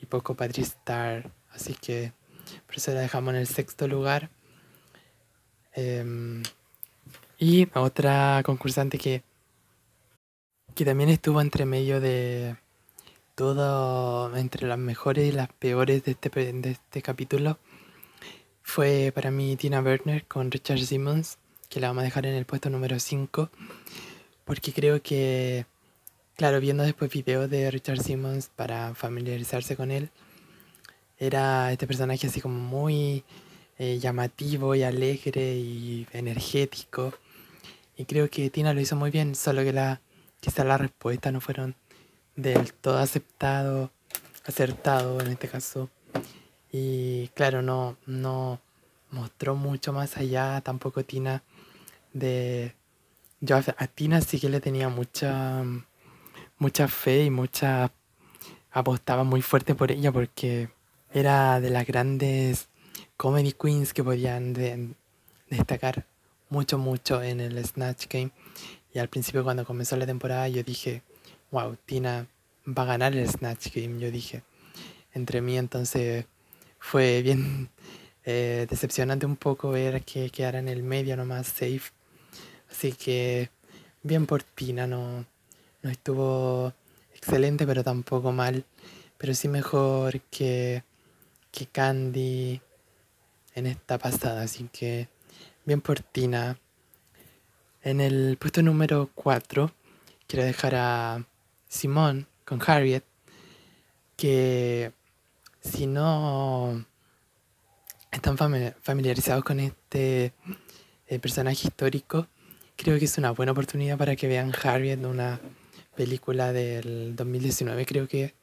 y 0.00 0.06
poco 0.06 0.34
Patrick 0.34 0.64
Star. 0.66 1.30
Así 1.52 1.74
que 1.74 2.12
por 2.66 2.76
eso 2.76 2.92
la 2.92 3.00
dejamos 3.00 3.34
en 3.34 3.40
el 3.40 3.46
sexto 3.46 3.88
lugar. 3.88 4.30
Em, 5.74 6.42
y 7.38 7.68
otra 7.74 8.42
concursante 8.44 8.98
que, 8.98 9.22
que 10.74 10.84
también 10.84 11.10
estuvo 11.10 11.40
entre 11.40 11.64
medio 11.66 12.00
de 12.00 12.56
todo, 13.34 14.36
entre 14.36 14.66
las 14.66 14.78
mejores 14.78 15.28
y 15.28 15.32
las 15.32 15.48
peores 15.52 16.02
de 16.04 16.12
este, 16.12 16.30
de 16.30 16.70
este 16.70 17.02
capítulo, 17.02 17.58
fue 18.62 19.12
para 19.14 19.30
mí 19.30 19.56
Tina 19.56 19.80
Werner 19.80 20.26
con 20.26 20.50
Richard 20.50 20.80
Simmons, 20.80 21.38
que 21.68 21.80
la 21.80 21.88
vamos 21.88 22.02
a 22.02 22.04
dejar 22.04 22.26
en 22.26 22.34
el 22.34 22.44
puesto 22.44 22.68
número 22.68 22.98
5, 22.98 23.50
porque 24.44 24.72
creo 24.72 25.02
que, 25.02 25.66
claro, 26.36 26.60
viendo 26.60 26.82
después 26.82 27.10
videos 27.12 27.48
de 27.48 27.70
Richard 27.70 28.02
Simmons 28.02 28.50
para 28.54 28.94
familiarizarse 28.94 29.76
con 29.76 29.90
él, 29.90 30.10
era 31.18 31.72
este 31.72 31.86
personaje 31.86 32.26
así 32.26 32.40
como 32.40 32.58
muy 32.58 33.24
eh, 33.78 33.98
llamativo 33.98 34.74
y 34.74 34.82
alegre 34.82 35.56
y 35.56 36.06
energético. 36.12 37.12
Y 37.96 38.04
creo 38.04 38.30
que 38.30 38.50
Tina 38.50 38.74
lo 38.74 38.80
hizo 38.80 38.96
muy 38.96 39.10
bien, 39.10 39.34
solo 39.34 39.62
que 39.62 39.72
la 39.72 40.00
quizá 40.40 40.64
las 40.64 40.80
respuestas 40.80 41.32
no 41.32 41.40
fueron 41.40 41.74
del 42.36 42.72
todo 42.72 42.98
aceptado, 42.98 43.90
acertado 44.46 45.20
en 45.20 45.28
este 45.28 45.48
caso. 45.48 45.90
Y 46.70 47.28
claro, 47.28 47.62
no, 47.62 47.96
no 48.06 48.60
mostró 49.10 49.56
mucho 49.56 49.92
más 49.92 50.16
allá 50.16 50.60
tampoco 50.60 51.04
Tina 51.04 51.42
de... 52.12 52.74
Yo 53.40 53.56
a 53.56 53.86
Tina 53.86 54.20
sí 54.20 54.40
que 54.40 54.48
le 54.48 54.60
tenía 54.60 54.88
mucha, 54.88 55.64
mucha 56.58 56.88
fe 56.88 57.24
y 57.24 57.30
mucha... 57.30 57.92
apostaba 58.70 59.24
muy 59.24 59.42
fuerte 59.42 59.74
por 59.74 59.92
ella 59.92 60.12
porque 60.12 60.68
era 61.12 61.60
de 61.60 61.70
las 61.70 61.86
grandes 61.86 62.68
comedy 63.16 63.52
queens 63.52 63.92
que 63.92 64.04
podían 64.04 64.54
destacar 65.50 66.06
mucho, 66.50 66.78
mucho 66.78 67.22
en 67.22 67.40
el 67.40 67.64
Snatch 67.64 68.06
Game. 68.08 68.30
Y 68.92 68.98
al 68.98 69.08
principio 69.08 69.44
cuando 69.44 69.64
comenzó 69.64 69.96
la 69.96 70.06
temporada 70.06 70.48
yo 70.48 70.62
dije, 70.62 71.02
wow, 71.50 71.76
Tina 71.84 72.26
va 72.66 72.82
a 72.82 72.86
ganar 72.86 73.14
el 73.14 73.28
Snatch 73.28 73.74
Game, 73.74 73.98
yo 73.98 74.10
dije. 74.10 74.42
Entre 75.14 75.40
mí 75.40 75.56
entonces 75.56 76.26
fue 76.78 77.22
bien 77.22 77.70
eh, 78.24 78.66
decepcionante 78.68 79.26
un 79.26 79.36
poco 79.36 79.70
ver 79.70 80.02
que 80.02 80.30
quedara 80.30 80.58
en 80.58 80.68
el 80.68 80.82
medio 80.82 81.16
nomás 81.16 81.48
safe. 81.48 81.92
Así 82.70 82.92
que 82.92 83.50
bien 84.02 84.26
por 84.26 84.42
Tina, 84.42 84.86
no, 84.86 85.24
no 85.82 85.90
estuvo 85.90 86.72
excelente 87.14 87.66
pero 87.66 87.82
tampoco 87.82 88.32
mal. 88.32 88.64
Pero 89.16 89.34
sí 89.34 89.48
mejor 89.48 90.20
que 90.30 90.84
que 91.50 91.66
Candy 91.66 92.60
en 93.54 93.66
esta 93.66 93.98
pasada, 93.98 94.42
así 94.42 94.68
que 94.72 95.08
bien 95.64 95.80
por 95.80 96.00
Tina. 96.00 96.58
En 97.82 98.00
el 98.00 98.36
puesto 98.38 98.62
número 98.62 99.10
4 99.14 99.72
quiero 100.26 100.44
dejar 100.44 100.74
a 100.74 101.26
Simón 101.68 102.26
con 102.44 102.60
Harriet, 102.66 103.04
que 104.16 104.92
si 105.60 105.86
no 105.86 106.84
están 108.10 108.36
familiarizados 108.36 109.44
con 109.44 109.60
este 109.60 110.32
eh, 111.06 111.18
personaje 111.18 111.68
histórico, 111.68 112.26
creo 112.76 112.98
que 112.98 113.04
es 113.06 113.18
una 113.18 113.30
buena 113.32 113.52
oportunidad 113.52 113.98
para 113.98 114.16
que 114.16 114.28
vean 114.28 114.52
Harriet, 114.62 115.04
una 115.04 115.40
película 115.96 116.52
del 116.52 117.16
2019 117.16 117.84
creo 117.84 118.06
que, 118.06 118.34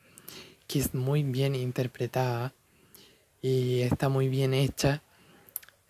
que 0.67 0.79
es 0.79 0.93
muy 0.93 1.23
bien 1.23 1.55
interpretada 1.55 2.53
y 3.45 3.83
está 3.83 4.09
muy 4.09 4.27
bien 4.27 4.55
hecha. 4.55 5.03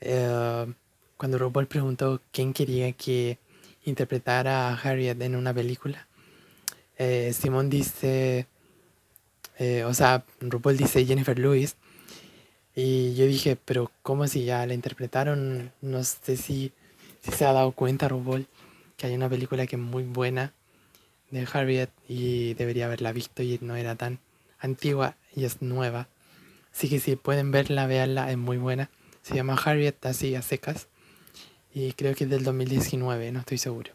Eh, 0.01 0.73
cuando 1.15 1.37
RuPaul 1.37 1.67
preguntó 1.67 2.21
quién 2.33 2.51
quería 2.51 2.91
que 2.91 3.39
interpretara 3.85 4.67
a 4.67 4.73
Harriet 4.73 5.21
en 5.21 5.37
una 5.37 5.53
película, 5.53 6.05
eh, 6.97 7.31
Simón 7.33 7.69
dice, 7.69 8.47
eh, 9.57 9.85
o 9.85 9.93
sea, 9.93 10.25
RuPaul 10.41 10.75
dice 10.75 11.05
Jennifer 11.05 11.39
Lewis. 11.39 11.77
Y 12.75 13.15
yo 13.15 13.25
dije, 13.25 13.55
pero 13.55 13.89
¿cómo 14.01 14.27
si 14.27 14.43
ya 14.43 14.65
la 14.65 14.73
interpretaron? 14.73 15.71
No 15.81 16.03
sé 16.03 16.35
si, 16.35 16.73
si 17.21 17.31
se 17.31 17.45
ha 17.45 17.53
dado 17.53 17.71
cuenta 17.71 18.09
RuPaul 18.09 18.47
que 18.97 19.07
hay 19.07 19.15
una 19.15 19.29
película 19.29 19.65
que 19.65 19.77
es 19.77 19.81
muy 19.81 20.03
buena 20.03 20.51
de 21.31 21.47
Harriet 21.53 21.89
y 22.09 22.53
debería 22.55 22.87
haberla 22.87 23.13
visto 23.13 23.43
y 23.43 23.59
no 23.61 23.77
era 23.77 23.95
tan 23.95 24.19
antigua 24.59 25.15
y 25.33 25.45
es 25.45 25.61
nueva. 25.61 26.09
Así 26.75 26.89
que 26.89 26.99
si 26.99 27.15
pueden 27.15 27.51
verla, 27.51 27.87
veanla, 27.87 28.29
es 28.31 28.37
muy 28.37 28.57
buena. 28.57 28.89
Se 29.21 29.33
llama 29.33 29.53
Harriet, 29.53 30.05
así 30.05 30.35
a 30.35 30.41
secas. 30.41 30.89
Y 31.73 31.93
creo 31.93 32.13
que 32.15 32.25
es 32.25 32.29
del 32.29 32.43
2019, 32.43 33.31
no 33.31 33.39
estoy 33.39 33.57
seguro. 33.57 33.91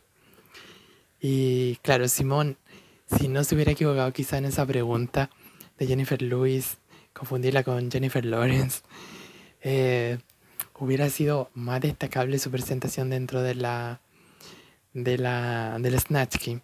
Y 1.20 1.76
claro, 1.82 2.08
Simón, 2.08 2.56
si 3.18 3.28
no 3.28 3.44
se 3.44 3.54
hubiera 3.54 3.72
equivocado 3.72 4.10
quizá 4.14 4.38
en 4.38 4.46
esa 4.46 4.64
pregunta 4.64 5.28
de 5.78 5.86
Jennifer 5.86 6.22
Lewis, 6.22 6.78
confundirla 7.12 7.64
con 7.64 7.90
Jennifer 7.90 8.24
Lawrence, 8.24 8.80
eh, 9.60 10.18
hubiera 10.78 11.10
sido 11.10 11.50
más 11.52 11.82
destacable 11.82 12.38
su 12.38 12.50
presentación 12.50 13.10
dentro 13.10 13.42
de 13.42 13.56
la 13.56 14.00
de 14.94 15.18
la 15.18 15.76
del 15.78 16.00
Snatch 16.00 16.46
Game. 16.46 16.62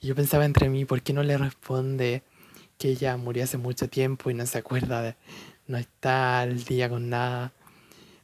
Y 0.00 0.06
yo 0.06 0.14
pensaba 0.14 0.46
entre 0.46 0.70
mí, 0.70 0.86
¿por 0.86 1.02
qué 1.02 1.12
no 1.12 1.22
le 1.22 1.36
responde 1.36 2.22
que 2.78 2.88
ella 2.90 3.16
murió 3.16 3.44
hace 3.44 3.58
mucho 3.58 3.88
tiempo 3.88 4.30
y 4.30 4.34
no 4.34 4.46
se 4.46 4.58
acuerda 4.58 5.02
de 5.02 5.16
no 5.68 5.76
está 5.78 6.40
al 6.40 6.64
día 6.64 6.88
con 6.88 7.08
nada? 7.10 7.52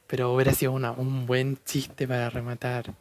Pero 0.07 0.33
hubiera 0.33 0.51
sido 0.51 0.71
una, 0.73 0.91
un 0.91 1.25
buen 1.25 1.57
chiste 1.63 2.07
para 2.07 2.29
rematar 2.29 2.93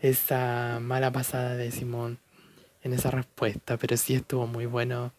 esa 0.00 0.78
mala 0.80 1.12
pasada 1.12 1.54
de 1.54 1.70
Simón 1.70 2.18
en 2.82 2.94
esa 2.94 3.10
respuesta. 3.10 3.76
Pero 3.76 3.96
sí 3.96 4.14
estuvo 4.14 4.46
muy 4.46 4.66
bueno. 4.66 5.12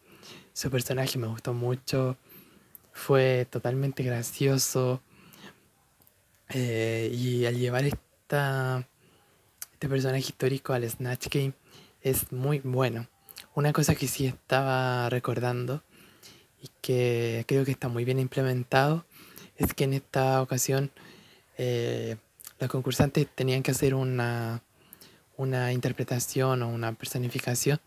Su 0.52 0.70
personaje 0.70 1.18
me 1.18 1.28
gustó 1.28 1.54
mucho. 1.54 2.16
Fue 2.92 3.46
totalmente 3.50 4.02
gracioso. 4.02 5.00
Eh, 6.50 7.10
y 7.12 7.46
al 7.46 7.56
llevar 7.56 7.84
esta, 7.84 8.88
este 9.72 9.88
personaje 9.88 10.20
histórico 10.20 10.72
al 10.72 10.88
Snatch 10.88 11.28
Game 11.30 11.52
es 12.02 12.32
muy 12.32 12.58
bueno. 12.60 13.06
Una 13.54 13.72
cosa 13.72 13.94
que 13.94 14.08
sí 14.08 14.26
estaba 14.26 15.08
recordando 15.10 15.82
y 16.62 16.70
que 16.80 17.44
creo 17.46 17.64
que 17.64 17.70
está 17.70 17.88
muy 17.88 18.04
bien 18.04 18.18
implementado 18.18 19.04
es 19.56 19.74
que 19.74 19.84
en 19.84 19.92
esta 19.92 20.42
ocasión 20.42 20.90
eh, 21.56 22.16
los 22.58 22.70
concursantes 22.70 23.26
tenían 23.34 23.62
que 23.62 23.72
hacer 23.72 23.94
una, 23.94 24.62
una 25.36 25.72
interpretación 25.72 26.62
o 26.62 26.68
una 26.68 26.92
personificación 26.92 27.80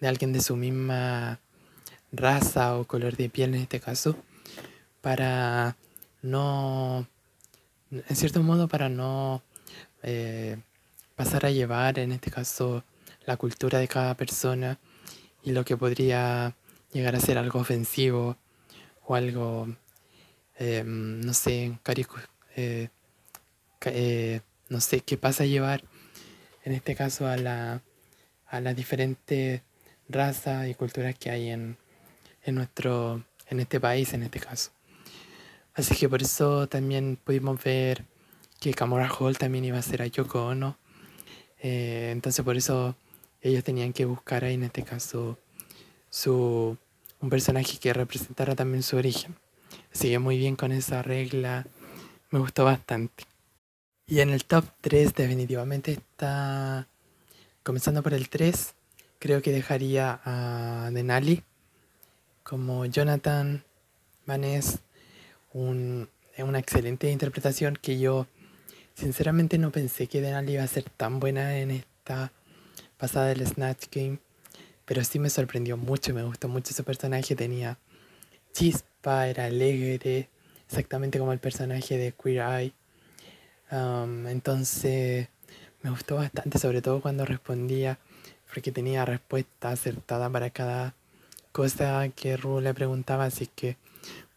de 0.00 0.08
alguien 0.08 0.32
de 0.32 0.40
su 0.40 0.56
misma 0.56 1.40
raza 2.12 2.76
o 2.76 2.84
color 2.84 3.16
de 3.16 3.28
piel 3.28 3.54
en 3.54 3.62
este 3.62 3.80
caso 3.80 4.16
para 5.00 5.76
no 6.22 7.06
en 7.90 8.16
cierto 8.16 8.42
modo 8.42 8.68
para 8.68 8.88
no 8.88 9.42
eh, 10.02 10.56
pasar 11.16 11.46
a 11.46 11.50
llevar 11.50 11.98
en 11.98 12.12
este 12.12 12.30
caso 12.30 12.84
la 13.26 13.36
cultura 13.36 13.78
de 13.78 13.88
cada 13.88 14.14
persona 14.14 14.78
y 15.42 15.52
lo 15.52 15.64
que 15.64 15.76
podría 15.76 16.54
llegar 16.94 17.14
a 17.14 17.20
ser 17.20 17.36
algo 17.36 17.60
ofensivo 17.60 18.38
o 19.04 19.14
algo, 19.14 19.68
em, 20.56 21.20
no 21.20 21.34
sé, 21.34 21.78
eh, 22.56 22.88
eh, 23.86 24.40
no 24.68 24.80
sé, 24.80 25.00
qué 25.00 25.18
pasa 25.18 25.42
a 25.42 25.46
llevar 25.46 25.84
en 26.64 26.72
este 26.72 26.94
caso 26.94 27.26
a, 27.26 27.36
la, 27.36 27.82
a 28.46 28.60
las 28.60 28.74
diferentes 28.74 29.60
razas 30.08 30.68
y 30.68 30.74
culturas 30.74 31.14
que 31.18 31.30
hay 31.30 31.50
en, 31.50 31.76
en, 32.44 32.54
nuestro, 32.54 33.24
en 33.48 33.60
este 33.60 33.80
país, 33.80 34.14
en 34.14 34.22
este 34.22 34.40
caso. 34.40 34.70
Así 35.74 35.94
que 35.96 36.08
por 36.08 36.22
eso 36.22 36.68
también 36.68 37.18
pudimos 37.22 37.62
ver 37.62 38.04
que 38.60 38.72
Camora 38.72 39.10
Hall 39.10 39.36
también 39.36 39.64
iba 39.64 39.78
a 39.78 39.82
ser 39.82 40.00
a 40.00 40.06
Yoko 40.06 40.46
Ono. 40.46 40.78
Eh, 41.58 42.10
entonces 42.12 42.44
por 42.44 42.56
eso 42.56 42.96
ellos 43.42 43.64
tenían 43.64 43.92
que 43.92 44.04
buscar 44.04 44.44
ahí 44.44 44.54
en 44.54 44.64
este 44.64 44.84
caso 44.84 45.38
su, 46.08 46.78
un 47.24 47.30
personaje 47.30 47.78
que 47.78 47.92
representara 47.92 48.54
también 48.54 48.82
su 48.82 48.96
origen. 48.96 49.34
Así 49.92 50.10
que 50.10 50.18
muy 50.18 50.36
bien 50.36 50.56
con 50.56 50.72
esa 50.72 51.02
regla, 51.02 51.66
me 52.30 52.38
gustó 52.38 52.64
bastante. 52.64 53.24
Y 54.06 54.20
en 54.20 54.28
el 54.28 54.44
top 54.44 54.66
3 54.82 55.14
definitivamente 55.14 55.92
está, 55.92 56.86
comenzando 57.62 58.02
por 58.02 58.12
el 58.12 58.28
3, 58.28 58.74
creo 59.18 59.40
que 59.40 59.52
dejaría 59.52 60.20
a 60.24 60.90
Denali 60.92 61.42
como 62.42 62.84
Jonathan 62.84 63.64
Vaness, 64.26 64.80
un, 65.54 66.10
una 66.36 66.58
excelente 66.58 67.10
interpretación 67.10 67.78
que 67.80 67.98
yo 67.98 68.26
sinceramente 68.94 69.56
no 69.56 69.70
pensé 69.70 70.08
que 70.08 70.20
Denali 70.20 70.52
iba 70.52 70.62
a 70.62 70.66
ser 70.66 70.84
tan 70.90 71.20
buena 71.20 71.56
en 71.56 71.70
esta 71.70 72.32
pasada 72.98 73.28
del 73.28 73.46
Snatch 73.46 73.86
Game, 73.90 74.18
pero 74.84 75.04
sí 75.04 75.18
me 75.18 75.30
sorprendió 75.30 75.76
mucho, 75.76 76.14
me 76.14 76.22
gustó 76.22 76.48
mucho 76.48 76.74
su 76.74 76.84
personaje, 76.84 77.34
tenía 77.34 77.78
chispa, 78.52 79.28
era 79.28 79.46
alegre, 79.46 80.28
exactamente 80.66 81.18
como 81.18 81.32
el 81.32 81.38
personaje 81.38 81.96
de 81.98 82.12
Queer 82.12 82.42
Eye. 82.42 82.72
Um, 83.70 84.26
entonces 84.26 85.28
me 85.82 85.90
gustó 85.90 86.16
bastante, 86.16 86.58
sobre 86.58 86.82
todo 86.82 87.00
cuando 87.00 87.24
respondía, 87.24 87.98
porque 88.48 88.72
tenía 88.72 89.04
respuesta 89.04 89.70
acertada 89.70 90.30
para 90.30 90.50
cada 90.50 90.94
cosa 91.52 92.08
que 92.10 92.36
Ru 92.36 92.60
le 92.60 92.74
preguntaba, 92.74 93.24
así 93.24 93.46
que 93.46 93.76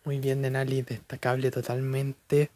muy 0.06 0.20
bien 0.20 0.42
de 0.42 0.50
Nali, 0.50 0.82
destacable 0.84 1.52
totalmente. 1.52 2.50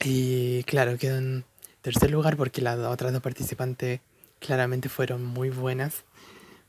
Y 0.00 0.62
claro, 0.64 0.96
quedó 0.98 1.18
en 1.18 1.44
tercer 1.82 2.10
lugar 2.10 2.36
porque 2.36 2.62
las 2.62 2.78
otras 2.78 3.12
dos 3.12 3.22
participantes 3.22 4.00
claramente 4.40 4.88
fueron 4.88 5.24
muy 5.24 5.50
buenas. 5.50 6.05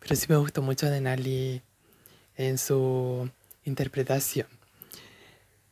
Pero 0.07 0.21
sí 0.21 0.27
me 0.29 0.37
gustó 0.37 0.61
mucho 0.61 0.89
de 0.89 1.01
Nali 1.01 1.61
en 2.37 2.57
su 2.57 3.29
interpretación. 3.65 4.47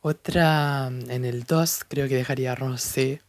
Otra, 0.02 0.88
en 0.88 1.24
el 1.24 1.44
2, 1.44 1.84
creo 1.88 2.06
que 2.06 2.16
dejaría 2.16 2.52
a 2.52 2.54
Rosé, 2.54 3.22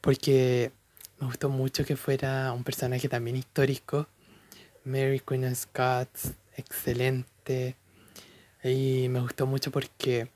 porque 0.00 0.72
me 1.20 1.28
gustó 1.28 1.50
mucho 1.50 1.84
que 1.84 1.94
fuera 1.94 2.52
un 2.52 2.64
personaje 2.64 3.08
también 3.08 3.36
histórico. 3.36 4.08
Mary 4.82 5.20
Queen 5.20 5.44
of 5.44 5.56
Scots, 5.56 6.32
excelente. 6.56 7.76
Y 8.64 9.06
me 9.10 9.20
gustó 9.20 9.46
mucho 9.46 9.70
porque 9.70 10.26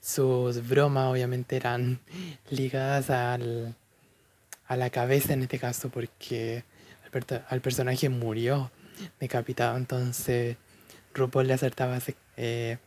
sus 0.00 0.66
bromas 0.66 1.06
obviamente 1.06 1.54
eran 1.54 2.00
ligadas 2.50 3.10
al, 3.10 3.76
a 4.66 4.74
la 4.74 4.90
cabeza 4.90 5.34
en 5.34 5.42
este 5.42 5.60
caso, 5.60 5.88
porque 5.88 6.64
al, 7.48 7.60
personaje 7.60 8.08
murió 8.08 8.72
decapitado. 9.18 9.76
Entonces, 9.76 10.56
RuPaul 11.14 11.46
le 11.46 11.54
acertaba 11.54 11.98
eh, 12.36 12.78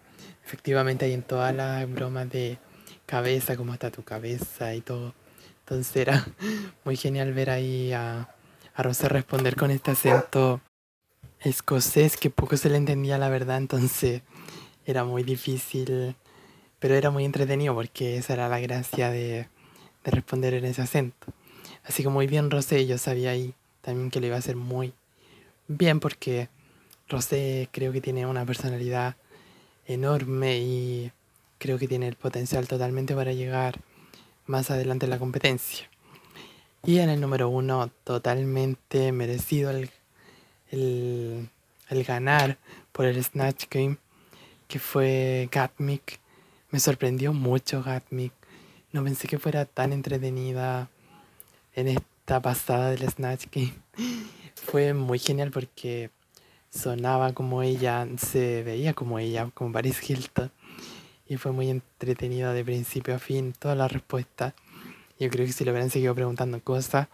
efectivamente 0.45 1.05
ahí 1.05 1.13
en 1.13 1.23
todas 1.23 1.53
las 1.55 1.89
bromas 1.91 2.29
de 2.29 2.57
cabeza, 3.05 3.57
cómo 3.57 3.73
está 3.73 3.91
tu 3.91 4.03
cabeza 4.03 4.75
y 4.75 4.81
todo. 4.81 5.13
Entonces 5.59 5.95
era 5.95 6.25
muy 6.85 6.95
genial 6.97 7.33
ver 7.33 7.49
ahí 7.49 7.93
a, 7.93 8.29
a 8.75 8.83
Rosé 8.83 9.09
responder 9.09 9.55
con 9.55 9.71
este 9.71 9.91
acento 9.91 10.61
escocés 11.43 12.17
que 12.17 12.29
poco 12.29 12.57
se 12.57 12.69
le 12.69 12.77
entendía 12.77 13.17
la 13.17 13.29
verdad, 13.29 13.57
entonces 13.57 14.21
era 14.85 15.03
muy 15.03 15.23
difícil, 15.23 16.15
pero 16.79 16.95
era 16.95 17.11
muy 17.11 17.25
entretenido 17.25 17.75
porque 17.75 18.17
esa 18.17 18.33
era 18.33 18.49
la 18.49 18.59
gracia 18.59 19.09
de, 19.09 19.47
de 20.03 20.11
responder 20.11 20.53
en 20.53 20.65
ese 20.65 20.81
acento. 20.81 21.27
Así 21.83 22.01
que 22.01 22.09
muy 22.09 22.27
bien 22.27 22.49
Rosé, 22.49 22.85
yo 22.87 22.97
sabía 22.97 23.31
ahí 23.31 23.53
también 23.81 24.09
que 24.09 24.21
lo 24.21 24.27
iba 24.27 24.37
a 24.37 24.39
hacer 24.39 24.55
muy 24.55 24.93
bien 25.73 25.99
porque 25.99 26.49
Rosé 27.09 27.69
creo 27.71 27.91
que 27.91 28.01
tiene 28.01 28.25
una 28.25 28.45
personalidad 28.45 29.15
enorme 29.85 30.57
y 30.59 31.11
creo 31.57 31.77
que 31.77 31.87
tiene 31.87 32.07
el 32.07 32.15
potencial 32.15 32.67
totalmente 32.67 33.15
para 33.15 33.33
llegar 33.33 33.79
más 34.45 34.71
adelante 34.71 35.05
en 35.05 35.09
la 35.09 35.19
competencia. 35.19 35.89
Y 36.85 36.99
en 36.99 37.09
el 37.09 37.21
número 37.21 37.47
uno, 37.49 37.89
totalmente 38.03 39.11
merecido 39.11 39.69
el, 39.71 39.89
el, 40.71 41.49
el 41.89 42.03
ganar 42.03 42.57
por 42.91 43.05
el 43.05 43.23
Snatch 43.23 43.65
Game, 43.69 43.97
que 44.67 44.79
fue 44.79 45.47
Gatmic. 45.51 46.19
Me 46.71 46.79
sorprendió 46.79 47.31
mucho 47.31 47.81
Gatmic. 47.83 48.33
No 48.91 49.03
pensé 49.03 49.27
que 49.27 49.39
fuera 49.39 49.65
tan 49.65 49.93
entretenida 49.93 50.89
en 51.73 51.87
esta 51.87 52.41
pasada 52.41 52.89
del 52.91 53.09
Snatch 53.09 53.45
Game. 53.51 53.73
Fue 54.55 54.93
muy 54.93 55.19
genial 55.19 55.51
porque 55.51 56.09
sonaba 56.69 57.33
como 57.33 57.61
ella, 57.61 58.07
se 58.17 58.63
veía 58.63 58.93
como 58.93 59.19
ella, 59.19 59.49
como 59.53 59.71
Paris 59.71 60.09
Hilton. 60.09 60.51
Y 61.27 61.37
fue 61.37 61.51
muy 61.51 61.69
entretenida 61.69 62.53
de 62.53 62.65
principio 62.65 63.15
a 63.15 63.19
fin, 63.19 63.53
todas 63.57 63.77
las 63.77 63.91
respuestas. 63.91 64.53
Yo 65.19 65.29
creo 65.29 65.45
que 65.45 65.53
si 65.53 65.63
le 65.63 65.71
hubieran 65.71 65.89
seguido 65.89 66.13
preguntando 66.15 66.61
cosas, 66.61 67.07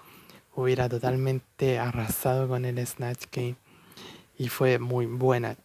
hubiera 0.55 0.89
totalmente 0.89 1.79
arrasado 1.79 2.47
con 2.47 2.65
el 2.65 2.85
Snatch 2.85 3.25
Game. 3.31 3.55
Y 4.37 4.49
fue 4.49 4.79
muy 4.79 5.05
buena. 5.05 5.57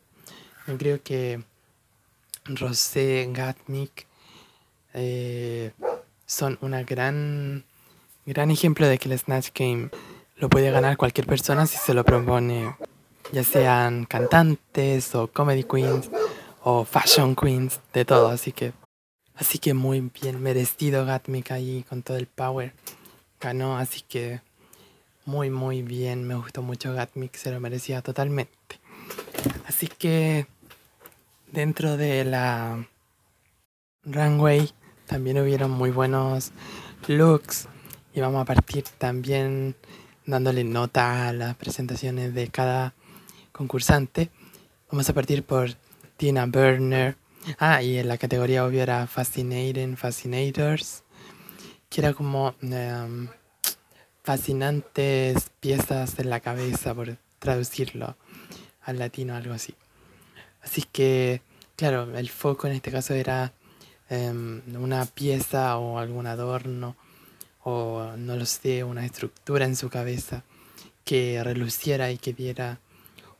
Yo 0.67 0.77
creo 0.77 1.03
que 1.03 1.43
Rosé, 2.45 3.29
Gatmic 3.33 4.07
eh, 4.93 5.73
son 6.27 6.59
una 6.61 6.83
gran, 6.83 7.65
gran 8.27 8.51
ejemplo 8.51 8.87
de 8.87 8.99
que 8.99 9.09
el 9.09 9.19
Snatch 9.19 9.49
Game 9.55 9.91
lo 10.37 10.49
puede 10.49 10.70
ganar 10.70 10.97
cualquier 10.97 11.27
persona 11.27 11.66
si 11.66 11.77
se 11.77 11.94
lo 11.94 12.05
propone 12.05 12.75
ya 13.33 13.44
sean 13.44 14.05
cantantes 14.05 15.14
o 15.14 15.29
comedy 15.29 15.64
queens 15.64 16.11
o 16.62 16.85
fashion 16.85 17.35
queens, 17.37 17.81
de 17.92 18.05
todo, 18.05 18.29
así 18.29 18.53
que 18.53 18.73
así 19.35 19.59
que 19.59 19.75
muy 19.75 20.01
bien 20.01 20.42
merecido 20.42 21.05
Gatmic 21.05 21.51
ahí 21.51 21.85
con 21.88 22.03
todo 22.03 22.16
el 22.16 22.27
power. 22.27 22.73
Ganó, 23.40 23.77
así 23.77 24.03
que 24.03 24.40
muy 25.27 25.51
muy 25.51 25.83
bien, 25.83 26.27
me 26.27 26.35
gustó 26.35 26.62
mucho 26.62 26.94
Gatmic, 26.94 27.35
se 27.37 27.51
lo 27.51 27.61
merecía 27.61 28.03
totalmente. 28.03 28.81
Así 29.66 29.88
que 29.88 30.47
dentro 31.51 31.97
de 31.97 32.25
la 32.25 32.87
runway 34.05 34.70
también 35.07 35.38
hubieron 35.38 35.70
muy 35.70 35.90
buenos 35.90 36.53
looks 37.07 37.68
y 38.14 38.20
vamos 38.20 38.40
a 38.40 38.44
partir 38.44 38.85
también 38.99 39.75
dándole 40.27 40.65
nota 40.65 41.29
a 41.29 41.33
las 41.33 41.57
presentaciones 41.57 42.35
de 42.35 42.49
cada 42.49 42.95
concursante. 43.53 44.31
Vamos 44.91 45.09
a 45.09 45.13
partir 45.13 45.43
por 45.43 45.71
Tina 46.17 46.47
Burner. 46.47 47.17
Ah, 47.59 47.83
y 47.83 47.99
en 47.99 48.09
la 48.09 48.17
categoría 48.17 48.65
obvio 48.65 48.83
era 48.83 49.07
Fascinating 49.07 49.97
Fascinators, 49.97 51.03
que 51.91 52.01
era 52.01 52.15
como 52.15 52.55
em, 52.63 53.29
fascinantes 54.23 55.51
piezas 55.61 56.19
en 56.19 56.31
la 56.31 56.41
cabeza, 56.41 56.95
por 56.95 57.19
traducirlo 57.39 58.17
al 58.83 58.99
latino, 58.99 59.35
algo 59.35 59.53
así. 59.53 59.75
Así 60.63 60.83
que, 60.91 61.43
claro, 61.77 62.17
el 62.17 62.31
foco 62.31 62.67
en 62.67 62.75
este 62.75 62.91
caso 62.91 63.13
era 63.13 63.53
em, 64.09 64.63
una 64.75 65.05
pieza 65.05 65.77
o 65.77 65.99
algún 65.99 66.27
adorno 66.27 66.97
o 67.64 68.14
no 68.16 68.37
lo 68.37 68.46
sé, 68.46 68.85
una 68.85 69.05
estructura 69.05 69.64
en 69.64 69.74
su 69.74 69.88
cabeza 69.88 70.44
que 71.05 71.42
reluciera 71.42 72.11
y 72.11 72.18
que 72.18 72.33
diera 72.33 72.79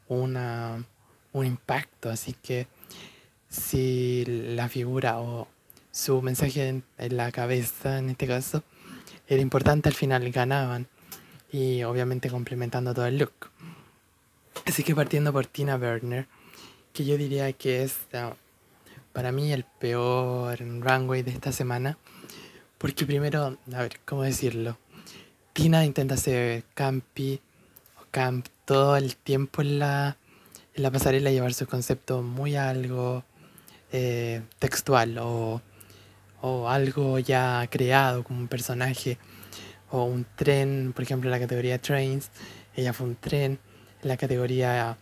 una, 0.09 0.85
un 1.33 1.47
impacto. 1.47 2.11
Así 2.11 2.35
que 2.43 2.67
si 3.49 4.25
la 4.27 4.69
figura 4.69 5.21
o 5.21 5.47
su 5.91 6.23
mensaje 6.23 6.69
en, 6.69 6.85
la 7.17 7.31
cabeza, 7.33 7.99
en 7.99 8.11
este 8.11 8.27
caso, 8.27 8.65
era 9.29 9.41
importante, 9.41 9.89
al 9.89 9.95
final 9.95 10.29
ganaban 10.31 10.89
y 11.53 11.83
obviamente 11.85 12.31
complementando 12.31 12.95
todo 12.95 13.07
el 13.07 13.19
look. 13.19 13.51
Así 14.67 14.83
que 14.83 14.95
partiendo 14.95 15.33
por 15.33 15.47
Tina 15.47 15.77
Burner, 15.77 16.27
que 16.93 17.05
yo 17.05 17.17
diría 17.19 17.53
que 17.53 17.83
es 17.83 17.97
ah, 18.15 18.35
para 19.13 19.33
mí 19.33 19.53
el 19.53 19.65
peor 19.65 20.59
runway 20.59 21.23
de 21.23 21.31
esta 21.31 21.53
semana 21.53 21.99
porque 22.85 23.07
primero, 23.07 23.57
a 23.73 23.79
ver, 23.79 23.99
¿cómo 24.05 24.25
decirlo? 24.25 24.77
Tina 25.55 25.87
intenta 25.87 26.19
ser 26.19 26.65
campi 26.75 27.41
o 27.99 28.05
camp 28.11 28.47
todo 28.67 28.99
el 28.99 29.17
tiempo 29.17 29.63
en 29.63 29.79
la, 29.79 30.19
en 30.75 30.83
la 30.83 30.91
pasarela, 30.91 31.31
llevar 31.31 31.55
su 31.55 31.67
concepto 31.67 32.21
muy 32.21 32.57
a 32.57 32.69
algo 32.69 33.25
eh, 33.91 34.43
textual 34.59 35.17
o, 35.17 35.63
o 36.43 36.69
algo 36.69 37.19
ya 37.19 37.67
creado 37.71 38.23
como 38.23 38.41
un 38.41 38.49
personaje 38.49 39.17
o 39.91 40.05
un 40.05 40.27
tren, 40.37 40.93
por 40.95 41.05
ejemplo, 41.05 41.29
en 41.29 41.33
la 41.33 41.41
categoría 41.41 41.79
Trains, 41.81 42.29
ella 42.77 42.93
fue 42.93 43.07
un 43.07 43.17
tren, 43.17 43.59
en 44.03 44.09
la 44.09 44.19
categoría 44.19 44.99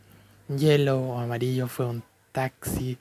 Yellow 0.57 1.01
o 1.01 1.19
amarillo 1.19 1.67
fue 1.67 1.87
un 1.87 2.05
taxi. 2.31 2.97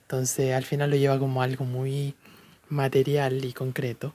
Entonces 0.00 0.54
al 0.54 0.64
final 0.64 0.88
lo 0.88 0.96
lleva 0.96 1.18
como 1.18 1.42
algo 1.42 1.66
muy 1.66 2.14
material 2.68 3.44
y 3.44 3.52
concreto. 3.52 4.14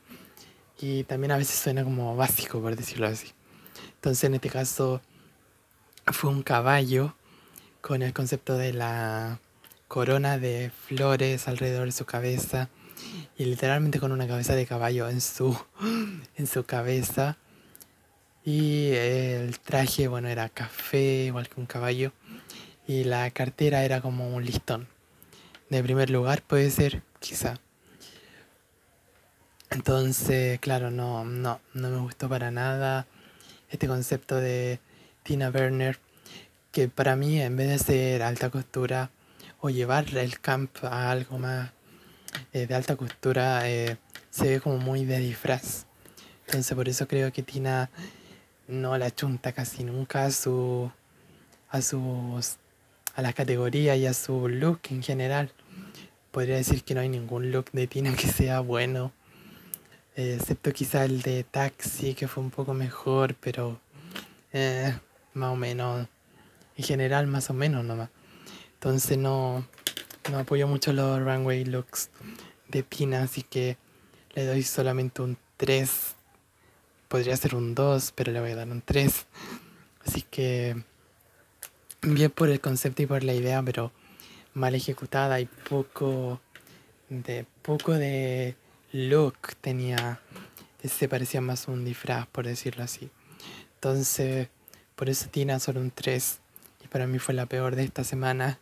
Y 0.80 1.04
también 1.04 1.32
a 1.32 1.38
veces 1.38 1.60
suena 1.60 1.84
como 1.84 2.16
básico, 2.16 2.62
por 2.62 2.76
decirlo 2.76 3.08
así. 3.08 3.32
Entonces 3.96 4.24
en 4.24 4.36
este 4.36 4.50
caso 4.50 5.02
fue 6.06 6.30
un 6.30 6.44
caballo 6.44 7.16
con 7.82 8.02
el 8.02 8.14
concepto 8.14 8.58
de 8.58 8.74
la 8.74 9.40
corona 9.88 10.38
de 10.38 10.72
flores 10.88 11.48
alrededor 11.48 11.86
de 11.86 11.92
su 11.92 12.06
cabeza 12.06 12.70
y 13.38 13.46
literalmente 13.46 14.00
con 14.00 14.12
una 14.12 14.28
cabeza 14.28 14.56
de 14.56 14.66
caballo 14.66 15.10
en 15.10 15.22
su, 15.22 15.58
en 16.38 16.48
su 16.48 16.64
cabeza. 16.66 17.38
Y 18.44 18.92
el 18.92 19.60
traje, 19.60 20.08
bueno, 20.08 20.28
era 20.28 20.50
café, 20.50 21.26
igual 21.26 21.50
que 21.50 21.60
un 21.60 21.66
caballo. 21.66 22.14
Y 22.88 23.04
la 23.04 23.30
cartera 23.32 23.84
era 23.84 24.02
como 24.02 24.34
un 24.34 24.46
listón. 24.46 24.88
De 25.70 25.84
primer 25.84 26.10
lugar 26.10 26.42
puede 26.42 26.72
ser, 26.72 27.04
quizá. 27.20 27.60
Entonces, 29.72 30.60
claro, 30.60 30.90
no, 30.90 31.26
no, 31.26 31.60
no 31.74 31.90
me 31.90 31.98
gustó 32.00 32.28
para 32.28 32.50
nada 32.50 33.06
este 33.70 33.88
concepto 33.88 34.36
de 34.36 34.80
Tina 35.24 35.50
Werner, 35.50 36.00
que 36.72 36.88
para 36.88 37.16
mí 37.16 37.40
en 37.40 37.56
vez 37.56 37.70
de 37.70 37.78
ser 37.78 38.24
alta 38.24 38.50
costura 38.50 39.12
o 39.62 39.70
llevar 39.70 40.18
el 40.18 40.40
camp 40.40 40.84
a 40.84 41.12
algo 41.12 41.38
más 41.38 41.72
eh, 42.52 42.66
de 42.66 42.76
alta 42.76 42.96
costura, 42.96 43.70
eh, 43.70 43.98
se 44.32 44.50
ve 44.50 44.60
como 44.60 44.78
muy 44.78 45.06
de 45.06 45.20
disfraz. 45.20 45.86
Entonces 46.48 46.76
por 46.76 46.90
eso 46.90 47.08
creo 47.08 47.32
que 47.32 47.44
Tina 47.44 47.92
no 48.68 48.98
la 48.98 49.14
chunta 49.14 49.52
casi 49.52 49.84
nunca 49.84 50.26
a 50.26 50.32
su 50.32 50.92
a 51.70 51.82
sus 51.82 52.58
a 53.16 53.22
la 53.22 53.34
categoría 53.34 53.96
y 53.96 54.08
a 54.08 54.14
su 54.14 54.48
look 54.48 54.80
en 54.90 55.04
general. 55.04 55.52
Podría 56.32 56.56
decir 56.56 56.84
que 56.84 56.96
no 56.96 57.02
hay 57.02 57.10
ningún 57.10 57.52
look 57.52 57.72
de 57.72 57.86
Tina 57.86 58.16
que 58.16 58.28
sea 58.28 58.62
bueno 58.62 59.12
eh, 60.20 60.36
excepto 60.36 60.74
quizá 60.74 61.06
el 61.06 61.22
de 61.22 61.46
Taxi, 61.46 62.14
que 62.14 62.28
fue 62.28 62.44
un 62.44 62.52
poco 62.52 62.74
mejor, 62.74 63.36
pero 63.36 63.80
eh, 64.52 64.94
más 65.34 65.54
o 65.54 65.56
menos, 65.56 66.10
en 66.76 66.84
general 66.84 67.26
más 67.28 67.50
o 67.50 67.54
menos 67.54 67.86
nomás. 67.86 68.10
Entonces 68.74 69.18
no, 69.18 69.66
no 70.30 70.40
apoyo 70.40 70.68
mucho 70.68 70.92
los 70.92 71.22
runway 71.22 71.64
looks 71.64 72.10
de 72.68 72.84
Pina, 72.84 73.24
así 73.24 73.44
que 73.44 73.78
le 74.34 74.46
doy 74.46 74.62
solamente 74.64 75.22
un 75.22 75.38
3. 75.56 75.90
Podría 77.08 77.38
ser 77.38 77.56
un 77.56 77.74
2, 77.74 78.12
pero 78.14 78.34
le 78.34 78.42
voy 78.42 78.52
a 78.52 78.56
dar 78.58 78.68
un 78.68 78.82
3. 78.82 79.26
Así 80.06 80.24
que 80.24 80.84
bien 82.02 82.32
por 82.32 82.50
el 82.50 82.60
concepto 82.60 83.04
y 83.04 83.06
por 83.06 83.24
la 83.24 83.34
idea, 83.34 83.64
pero 83.64 83.94
mal 84.54 84.76
ejecutada 84.76 85.40
y 85.40 85.46
poco 85.46 86.42
de 87.08 87.46
poco 87.62 87.94
de 87.94 88.58
look 88.92 89.38
tenía, 89.62 90.20
se 90.84 91.08
parecía 91.08 91.42
más 91.42 91.68
un 91.68 91.86
disfraz, 91.86 92.28
por 92.28 92.46
decirlo 92.46 92.84
así. 92.84 93.10
Entonces, 93.76 94.50
por 94.96 95.10
eso 95.10 95.30
Tina 95.30 95.60
solo 95.60 95.80
un 95.80 95.92
3 95.92 96.40
y 96.84 96.88
para 96.88 97.08
mí 97.08 97.20
fue 97.20 97.34
la 97.34 97.46
peor 97.46 97.76
de 97.76 97.84
esta 97.84 98.04
semana. 98.04 98.60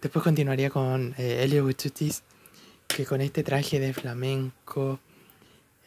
Después 0.00 0.22
continuaría 0.22 0.70
con 0.70 1.14
eh, 1.16 1.44
Elio 1.44 1.64
Buchutis, 1.64 2.22
que 2.88 3.06
con 3.06 3.20
este 3.20 3.42
traje 3.42 3.80
de 3.80 3.94
flamenco, 3.94 5.00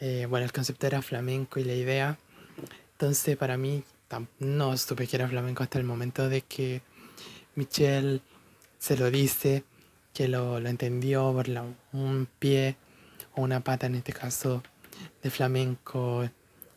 eh, 0.00 0.26
bueno, 0.28 0.44
el 0.44 0.52
concepto 0.52 0.86
era 0.86 1.02
flamenco 1.02 1.60
y 1.60 1.64
la 1.64 1.74
idea. 1.74 2.18
Entonces, 2.92 3.36
para 3.36 3.56
mí, 3.56 3.84
no 4.38 4.76
supe 4.76 5.06
que 5.06 5.16
era 5.16 5.28
flamenco 5.28 5.62
hasta 5.62 5.78
el 5.78 5.84
momento 5.84 6.28
de 6.28 6.40
que 6.42 6.80
Michelle 7.54 8.20
se 8.78 8.96
lo 8.96 9.10
dice, 9.10 9.64
que 10.14 10.28
lo, 10.28 10.60
lo 10.60 10.68
entendió 10.68 11.32
por 11.32 11.46
un 11.92 12.26
pie 12.38 12.76
una 13.36 13.60
pata 13.60 13.86
en 13.86 13.94
este 13.96 14.12
caso 14.12 14.62
de 15.22 15.30
flamenco 15.30 16.28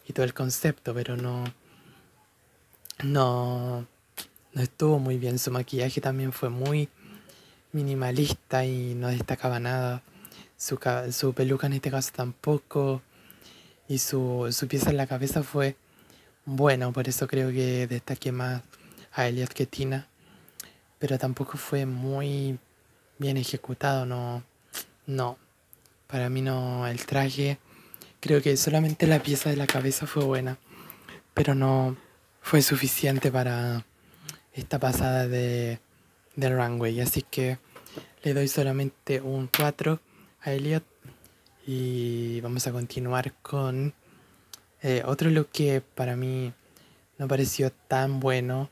y 0.08 0.14
todo 0.14 0.26
el 0.26 0.34
concepto, 0.34 0.94
pero 0.94 1.16
no, 1.16 1.44
no, 3.04 3.86
no 4.54 4.62
estuvo 4.62 5.00
muy 5.00 5.18
bien. 5.18 5.40
Su 5.40 5.52
maquillaje 5.52 6.02
también 6.02 6.32
fue 6.32 6.50
muy 6.50 6.90
minimalista 7.72 8.66
y 8.66 8.94
no 8.96 9.08
destacaba 9.08 9.60
nada. 9.60 10.04
Su, 10.58 10.80
su 11.12 11.34
peluca 11.34 11.68
en 11.68 11.74
este 11.74 11.92
caso 11.92 12.12
tampoco. 12.16 13.02
Y 13.88 13.98
su, 13.98 14.48
su 14.52 14.68
pieza 14.68 14.92
en 14.92 14.98
la 14.98 15.08
cabeza 15.08 15.42
fue 15.42 15.76
bueno, 16.46 16.92
por 16.92 17.08
eso 17.08 17.28
creo 17.28 17.52
que 17.52 17.88
destaqué 17.88 18.32
más 18.32 18.62
a 19.14 19.28
Elliot 19.28 19.54
que 19.54 19.66
Tina. 19.66 20.08
Pero 20.98 21.18
tampoco 21.18 21.58
fue 21.58 21.86
muy 21.86 22.60
bien 23.20 23.38
ejecutado, 23.38 24.06
no, 24.06 24.44
no, 25.06 25.38
para 26.10 26.28
mí 26.30 26.42
no, 26.42 26.88
el 26.88 27.06
traje, 27.06 27.60
creo 28.20 28.42
que 28.42 28.58
solamente 28.58 29.06
la 29.06 29.22
pieza 29.22 29.52
de 29.52 29.56
la 29.56 29.68
cabeza 29.68 30.08
fue 30.08 30.24
buena, 30.24 30.58
pero 31.36 31.54
no 31.54 31.96
fue 32.42 32.64
suficiente 32.64 33.32
para 33.32 33.86
esta 34.54 34.80
pasada 34.80 35.28
de, 35.28 35.80
del 36.36 36.58
runway. 36.58 37.00
Así 37.00 37.22
que 37.22 37.60
le 38.24 38.34
doy 38.34 38.48
solamente 38.48 39.22
un 39.22 39.50
4 39.56 40.00
a 40.42 40.52
Elliot 40.52 40.84
y 41.68 42.42
vamos 42.42 42.66
a 42.66 42.72
continuar 42.72 43.34
con 43.44 43.94
eh, 44.82 45.04
otro 45.06 45.30
look 45.30 45.50
que 45.52 45.82
para 45.82 46.16
mí 46.16 46.52
no 47.20 47.28
pareció 47.28 47.72
tan 47.88 48.20
bueno 48.20 48.72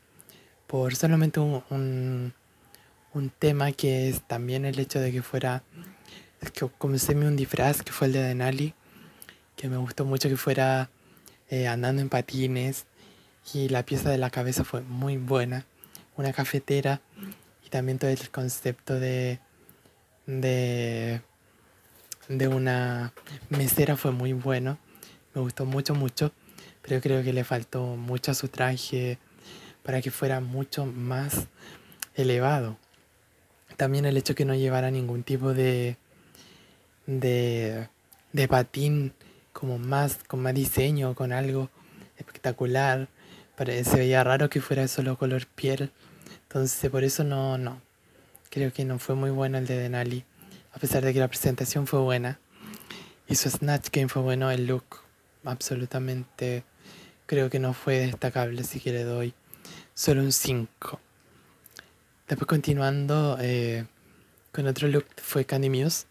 por 0.66 0.96
solamente 0.96 1.38
un, 1.38 2.34
un 3.14 3.30
tema 3.38 3.70
que 3.70 4.08
es 4.08 4.22
también 4.22 4.64
el 4.64 4.80
hecho 4.80 4.98
de 4.98 5.12
que 5.12 5.22
fuera 5.22 5.62
que 6.52 6.68
comencé 6.78 7.14
un 7.14 7.36
disfraz 7.36 7.82
que 7.82 7.92
fue 7.92 8.06
el 8.06 8.12
de 8.12 8.22
Denali, 8.22 8.74
que 9.56 9.68
me 9.68 9.76
gustó 9.76 10.04
mucho 10.04 10.28
que 10.28 10.36
fuera 10.36 10.90
eh, 11.50 11.66
andando 11.66 12.00
en 12.02 12.08
patines 12.08 12.86
y 13.54 13.68
la 13.68 13.84
pieza 13.84 14.10
de 14.10 14.18
la 14.18 14.30
cabeza 14.30 14.64
fue 14.64 14.82
muy 14.82 15.16
buena, 15.16 15.66
una 16.16 16.32
cafetera 16.32 17.00
y 17.66 17.70
también 17.70 17.98
todo 17.98 18.10
el 18.10 18.30
concepto 18.30 19.00
de, 19.00 19.40
de, 20.26 21.22
de 22.28 22.48
una 22.48 23.12
mesera 23.50 23.96
fue 23.96 24.12
muy 24.12 24.32
bueno, 24.32 24.78
me 25.34 25.40
gustó 25.40 25.64
mucho, 25.64 25.94
mucho, 25.94 26.32
pero 26.82 27.00
creo 27.00 27.22
que 27.22 27.32
le 27.32 27.44
faltó 27.44 27.96
mucho 27.96 28.30
a 28.30 28.34
su 28.34 28.48
traje 28.48 29.18
para 29.82 30.00
que 30.02 30.10
fuera 30.10 30.40
mucho 30.40 30.86
más 30.86 31.46
elevado. 32.14 32.76
También 33.76 34.04
el 34.06 34.16
hecho 34.16 34.34
que 34.34 34.44
no 34.44 34.54
llevara 34.54 34.90
ningún 34.90 35.22
tipo 35.22 35.54
de, 35.54 35.96
de, 37.08 37.88
de 38.32 38.48
patín 38.48 39.14
como 39.52 39.78
más, 39.78 40.20
con 40.28 40.40
más 40.42 40.54
diseño, 40.54 41.14
con 41.14 41.32
algo 41.32 41.70
espectacular. 42.16 43.08
Se 43.56 43.96
veía 43.96 44.22
raro 44.22 44.48
que 44.48 44.60
fuera 44.60 44.86
solo 44.86 45.18
color 45.18 45.46
piel. 45.46 45.90
Entonces 46.42 46.90
por 46.90 47.02
eso 47.02 47.24
no, 47.24 47.58
no. 47.58 47.80
Creo 48.50 48.72
que 48.72 48.84
no 48.84 49.00
fue 49.00 49.16
muy 49.16 49.30
bueno 49.30 49.58
el 49.58 49.66
de 49.66 49.78
Denali. 49.78 50.24
A 50.72 50.78
pesar 50.78 51.04
de 51.04 51.12
que 51.12 51.18
la 51.18 51.28
presentación 51.28 51.88
fue 51.88 51.98
buena. 51.98 52.38
Y 53.26 53.34
su 53.34 53.50
Snatch 53.50 53.88
Game 53.90 54.08
fue 54.08 54.22
bueno, 54.22 54.50
el 54.50 54.66
look 54.66 55.00
absolutamente 55.44 56.64
creo 57.26 57.50
que 57.50 57.58
no 57.58 57.74
fue 57.74 57.98
destacable, 57.98 58.62
así 58.62 58.80
que 58.80 58.92
le 58.92 59.04
doy 59.04 59.34
solo 59.94 60.22
un 60.22 60.32
5. 60.32 61.00
Después 62.26 62.46
continuando 62.46 63.36
eh, 63.40 63.86
con 64.52 64.66
otro 64.66 64.88
look 64.88 65.04
fue 65.22 65.44
Candy 65.44 65.68
Muse, 65.68 66.06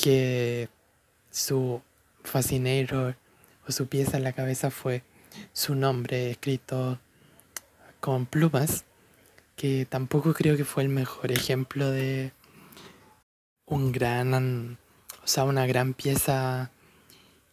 que 0.00 0.68
su 1.30 1.80
fascinator 2.24 3.16
o 3.66 3.72
su 3.72 3.86
pieza 3.86 4.16
en 4.16 4.24
la 4.24 4.32
cabeza 4.32 4.70
fue 4.70 5.02
su 5.52 5.74
nombre 5.74 6.32
escrito 6.32 6.98
con 8.00 8.26
plumas, 8.26 8.84
que 9.56 9.86
tampoco 9.86 10.34
creo 10.34 10.56
que 10.56 10.64
fue 10.64 10.82
el 10.82 10.88
mejor 10.88 11.32
ejemplo 11.32 11.90
de 11.90 12.32
un 13.66 13.92
gran, 13.92 14.78
o 15.22 15.26
sea, 15.26 15.44
una 15.44 15.66
gran 15.66 15.94
pieza 15.94 16.70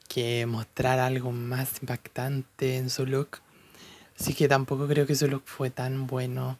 que 0.09 0.45
mostrar 0.45 0.99
algo 0.99 1.31
más 1.31 1.81
impactante 1.81 2.77
en 2.77 2.89
su 2.89 3.05
look. 3.05 3.39
Así 4.19 4.33
que 4.33 4.47
tampoco 4.47 4.87
creo 4.87 5.05
que 5.05 5.15
su 5.15 5.27
look 5.27 5.43
fue 5.45 5.69
tan 5.69 6.07
bueno. 6.07 6.57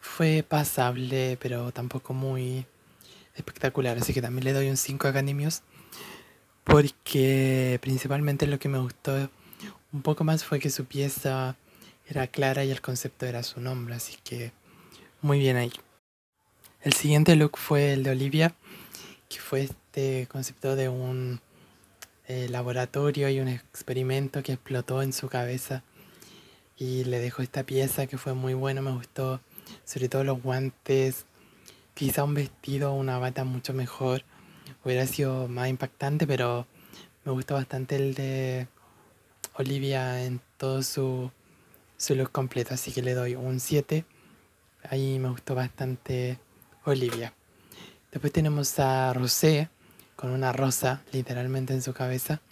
Fue 0.00 0.44
pasable, 0.48 1.36
pero 1.40 1.72
tampoco 1.72 2.14
muy 2.14 2.64
espectacular. 3.36 3.98
Así 3.98 4.12
que 4.12 4.22
también 4.22 4.44
le 4.44 4.52
doy 4.52 4.68
un 4.68 4.76
5 4.76 5.08
a 5.08 5.12
Canimius. 5.12 5.62
Porque 6.64 7.78
principalmente 7.80 8.46
lo 8.46 8.58
que 8.58 8.68
me 8.68 8.78
gustó 8.78 9.30
un 9.92 10.02
poco 10.02 10.24
más 10.24 10.44
fue 10.44 10.58
que 10.58 10.70
su 10.70 10.84
pieza 10.84 11.56
era 12.08 12.26
clara 12.26 12.64
y 12.64 12.70
el 12.70 12.80
concepto 12.80 13.26
era 13.26 13.42
su 13.42 13.60
nombre. 13.60 13.94
Así 13.94 14.16
que 14.24 14.52
muy 15.20 15.38
bien 15.38 15.56
ahí. 15.56 15.72
El 16.82 16.92
siguiente 16.92 17.36
look 17.36 17.56
fue 17.56 17.92
el 17.92 18.02
de 18.02 18.10
Olivia, 18.10 18.54
que 19.28 19.38
fue 19.38 19.62
este 19.62 20.28
concepto 20.30 20.76
de 20.76 20.88
un 20.88 21.40
eh, 22.28 22.48
laboratorio 22.48 23.28
y 23.28 23.40
un 23.40 23.48
experimento 23.48 24.42
que 24.42 24.52
explotó 24.52 25.02
en 25.02 25.12
su 25.12 25.28
cabeza 25.28 25.82
y 26.76 27.04
le 27.04 27.18
dejó 27.18 27.42
esta 27.42 27.64
pieza 27.64 28.06
que 28.06 28.18
fue 28.18 28.34
muy 28.34 28.54
bueno, 28.54 28.82
me 28.82 28.92
gustó, 28.92 29.40
sobre 29.84 30.08
todo 30.08 30.24
los 30.24 30.42
guantes, 30.42 31.25
quizá 31.96 32.24
un 32.24 32.34
vestido, 32.34 32.92
una 32.92 33.18
bata 33.18 33.44
mucho 33.44 33.72
mejor, 33.72 34.22
hubiera 34.84 35.06
sido 35.06 35.48
más 35.48 35.68
impactante, 35.68 36.26
pero 36.26 36.66
me 37.24 37.32
gustó 37.32 37.54
bastante 37.54 37.96
el 37.96 38.12
de 38.12 38.68
Olivia 39.54 40.22
en 40.22 40.42
todo 40.58 40.82
su, 40.82 41.30
su 41.96 42.14
look 42.14 42.30
completo, 42.32 42.74
así 42.74 42.92
que 42.92 43.00
le 43.00 43.14
doy 43.14 43.34
un 43.34 43.60
7. 43.60 44.04
Ahí 44.90 45.18
me 45.18 45.30
gustó 45.30 45.54
bastante 45.54 46.38
Olivia. 46.84 47.32
Después 48.12 48.30
tenemos 48.30 48.78
a 48.78 49.14
Rosé, 49.14 49.70
con 50.16 50.30
una 50.30 50.52
rosa 50.52 51.02
literalmente 51.12 51.72
en 51.72 51.80
su 51.80 51.94
cabeza, 51.94 52.42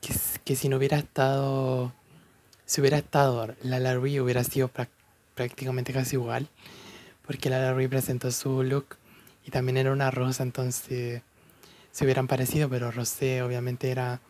que, 0.00 0.14
que 0.42 0.56
si 0.56 0.70
no 0.70 0.78
hubiera 0.78 0.96
estado, 0.96 1.92
si 2.64 2.80
hubiera 2.80 2.96
estado 2.96 3.54
la 3.62 3.78
Larry 3.78 4.20
hubiera 4.20 4.42
sido 4.42 4.70
prácticamente 5.34 5.92
casi 5.92 6.16
igual, 6.16 6.48
porque 7.30 7.48
la 7.48 7.60
Larry 7.60 7.86
presentó 7.86 8.32
su 8.32 8.64
look 8.64 8.96
y 9.46 9.52
también 9.52 9.76
era 9.76 9.92
una 9.92 10.10
rosa, 10.10 10.42
entonces 10.42 11.22
se 11.92 12.04
hubieran 12.04 12.26
parecido, 12.26 12.68
pero 12.68 12.90
Rosé 12.90 13.40
obviamente 13.42 13.92
era 13.92 14.20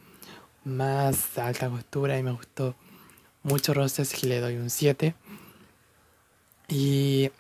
más 0.65 1.39
alta 1.39 1.71
costura 1.71 2.19
y 2.19 2.23
me 2.23 2.33
gustó 2.33 2.77
mucho 3.43 3.73
Rosé, 3.73 4.03
así 4.03 4.19
que 4.19 4.27
le 4.27 4.41
doy 4.41 4.57
un 4.57 4.69
7. 4.69 5.15
Y 6.69 7.31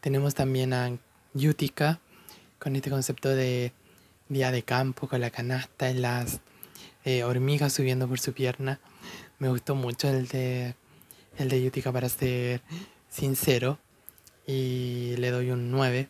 tenemos 0.00 0.34
también 0.34 0.72
a 0.72 0.90
Yutica 1.34 2.00
con 2.58 2.74
este 2.74 2.88
concepto 2.88 3.28
de 3.28 3.74
día 4.30 4.50
de 4.50 4.62
campo 4.62 5.06
con 5.06 5.20
la 5.20 5.28
canasta 5.28 5.90
y 5.90 5.98
las 5.98 6.40
eh, 7.04 7.24
hormigas 7.24 7.74
subiendo 7.74 8.08
por 8.08 8.20
su 8.20 8.32
pierna. 8.32 8.80
Me 9.38 9.50
gustó 9.50 9.74
mucho 9.74 10.08
el 10.08 10.28
de 10.28 10.76
el 11.36 11.50
de 11.50 11.90
para 11.92 12.08
ser 12.08 12.62
sincero 13.10 13.78
y 14.50 15.16
le 15.16 15.30
doy 15.30 15.50
un 15.50 15.70
9. 15.70 16.08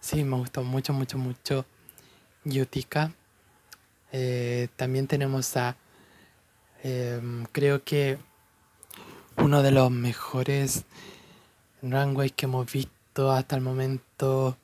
Sí, 0.00 0.24
me 0.24 0.36
gustó 0.36 0.62
mucho, 0.62 0.92
mucho, 0.92 1.18
mucho 1.18 1.66
Yutica. 2.44 3.12
Eh, 4.12 4.68
también 4.76 5.06
tenemos 5.06 5.56
a, 5.56 5.76
em, 6.82 7.44
creo 7.52 7.84
que 7.84 8.18
uno 9.36 9.62
de 9.62 9.70
los 9.70 9.90
mejores 9.90 10.84
runways 11.82 12.32
que 12.32 12.46
hemos 12.46 12.72
visto 12.72 13.30
hasta 13.32 13.56
el 13.56 13.62
momento 13.62 14.56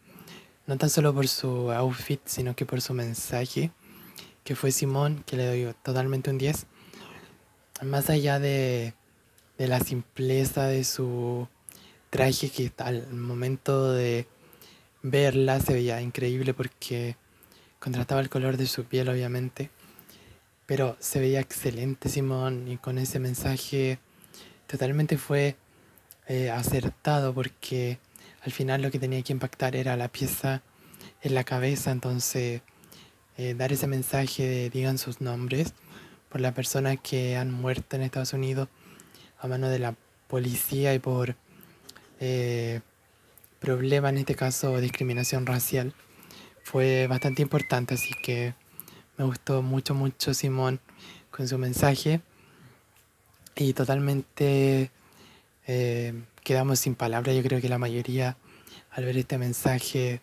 no 0.66 0.78
tan 0.78 0.88
solo 0.88 1.12
por 1.12 1.28
su 1.28 1.70
outfit, 1.72 2.20
sino 2.24 2.54
que 2.54 2.64
por 2.64 2.80
su 2.80 2.94
mensaje, 2.94 3.70
que 4.44 4.54
fue 4.54 4.70
Simón, 4.70 5.24
que 5.26 5.37
le 5.37 5.46
doy 5.46 5.74
totalmente 5.83 6.30
un 6.30 6.38
10. 6.38 6.66
Más 7.83 8.09
allá 8.09 8.38
de, 8.38 8.94
de 9.59 9.68
la 9.68 9.80
simpleza 9.80 10.66
de 10.66 10.85
su 10.85 11.48
traje, 12.11 12.51
que 12.51 12.73
al 12.79 13.12
momento 13.12 13.92
de 13.92 14.27
verla 15.03 15.61
se 15.61 15.73
veía 15.73 16.01
increíble 16.03 16.53
porque 16.53 17.16
contrastaba 17.79 18.20
el 18.20 18.29
color 18.29 18.57
de 18.57 18.66
su 18.66 18.85
piel, 18.85 19.09
obviamente. 19.09 19.70
Pero 20.66 20.96
se 21.01 21.20
veía 21.20 21.40
excelente 21.40 22.09
Simón 22.09 22.68
y 22.68 22.77
con 22.77 22.99
ese 22.99 23.18
mensaje 23.18 23.99
totalmente 24.66 25.18
fue 25.18 25.57
eh, 26.29 26.51
acertado 26.51 27.35
porque 27.35 27.99
al 28.42 28.53
final 28.53 28.83
lo 28.83 28.90
que 28.90 28.99
tenía 29.01 29.23
que 29.23 29.33
impactar 29.33 29.75
era 29.75 29.96
la 29.96 30.09
pieza 30.09 30.62
en 31.23 31.35
la 31.35 31.44
cabeza, 31.44 31.90
entonces 31.90 32.62
eh, 33.37 33.55
dar 33.55 33.73
ese 33.73 33.87
mensaje 33.87 34.46
de 34.46 34.70
digan 34.70 34.99
sus 34.99 35.20
nombres 35.20 35.75
por 36.29 36.40
las 36.40 36.55
personas 36.55 36.99
que 37.03 37.37
han 37.37 37.51
muerto 37.51 37.96
en 37.96 38.03
Estados 38.03 38.33
Unidos 38.33 38.68
a 39.40 39.49
mano 39.49 39.68
de 39.68 39.81
la 39.81 39.96
policía 40.29 40.94
y 40.94 40.99
por 41.01 41.35
eh, 42.20 42.80
problemas, 43.59 44.12
en 44.12 44.18
este 44.18 44.35
caso 44.35 44.80
discriminación 44.80 45.46
racial, 45.46 45.94
fue 46.62 47.06
bastante 47.06 47.42
importante, 47.42 47.94
así 47.94 48.14
que 48.22 48.54
me 49.16 49.24
gustó 49.24 49.62
mucho, 49.62 49.94
mucho 49.94 50.35
Simón 50.35 50.80
con 51.30 51.48
su 51.48 51.59
mensaje 51.59 52.20
y 53.56 53.72
totalmente 53.72 54.90
eh, 55.66 56.14
quedamos 56.44 56.78
sin 56.78 56.94
palabras. 56.94 57.35
Yo 57.35 57.42
creo 57.42 57.61
que 57.61 57.68
la 57.68 57.78
mayoría 57.78 58.37
al 58.90 59.04
ver 59.04 59.16
este 59.16 59.38
mensaje 59.38 60.20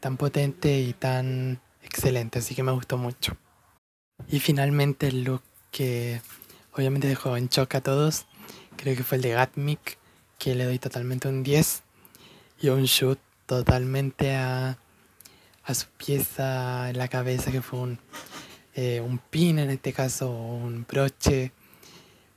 tan 0.00 0.16
potente 0.16 0.80
y 0.80 0.92
tan 0.92 1.60
excelente, 1.82 2.38
así 2.38 2.54
que 2.54 2.62
me 2.62 2.72
gustó 2.72 2.98
mucho. 2.98 3.36
Y 4.28 4.40
finalmente 4.40 5.08
el 5.08 5.24
look 5.24 5.42
que 5.70 6.20
obviamente 6.72 7.08
dejó 7.08 7.36
en 7.36 7.48
shock 7.48 7.74
a 7.76 7.80
todos, 7.80 8.26
creo 8.76 8.96
que 8.96 9.04
fue 9.04 9.16
el 9.16 9.22
de 9.22 9.30
Gatmic, 9.30 9.98
que 10.38 10.54
le 10.54 10.64
doy 10.64 10.78
totalmente 10.78 11.28
un 11.28 11.42
10 11.42 11.82
y 12.60 12.68
un 12.68 12.84
shoot 12.84 13.18
totalmente 13.46 14.34
a, 14.36 14.78
a 15.64 15.74
su 15.74 15.86
pieza 15.88 16.88
en 16.90 16.98
la 16.98 17.08
cabeza, 17.08 17.50
que 17.50 17.60
fue 17.60 17.80
un, 17.80 17.98
eh, 18.74 19.00
un 19.00 19.18
pin 19.18 19.58
en 19.58 19.70
este 19.70 19.92
caso, 19.92 20.30
un 20.30 20.86
broche. 20.88 21.52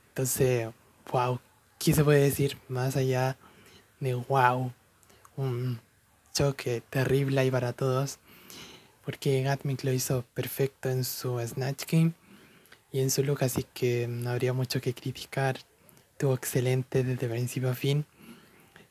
Entonces, 0.08 0.68
wow, 1.10 1.38
¿qué 1.78 1.94
se 1.94 2.04
puede 2.04 2.20
decir 2.20 2.58
más 2.68 2.96
allá 2.96 3.36
de 4.00 4.14
wow? 4.14 4.72
Un 5.36 5.80
choque 6.34 6.82
terrible 6.90 7.40
ahí 7.40 7.50
para 7.50 7.72
todos. 7.72 8.18
Porque 9.04 9.42
Gatmic 9.42 9.82
lo 9.84 9.92
hizo 9.92 10.24
perfecto 10.34 10.88
en 10.88 11.04
su 11.04 11.38
Snatch 11.40 11.84
Game 11.90 12.12
y 12.92 13.00
en 13.00 13.10
su 13.10 13.24
look, 13.24 13.42
así 13.42 13.64
que 13.74 14.06
no 14.06 14.30
habría 14.30 14.52
mucho 14.52 14.80
que 14.80 14.94
criticar. 14.94 15.58
Estuvo 16.22 16.34
excelente 16.36 17.02
desde 17.02 17.28
principio 17.28 17.70
a 17.70 17.74
fin. 17.74 18.06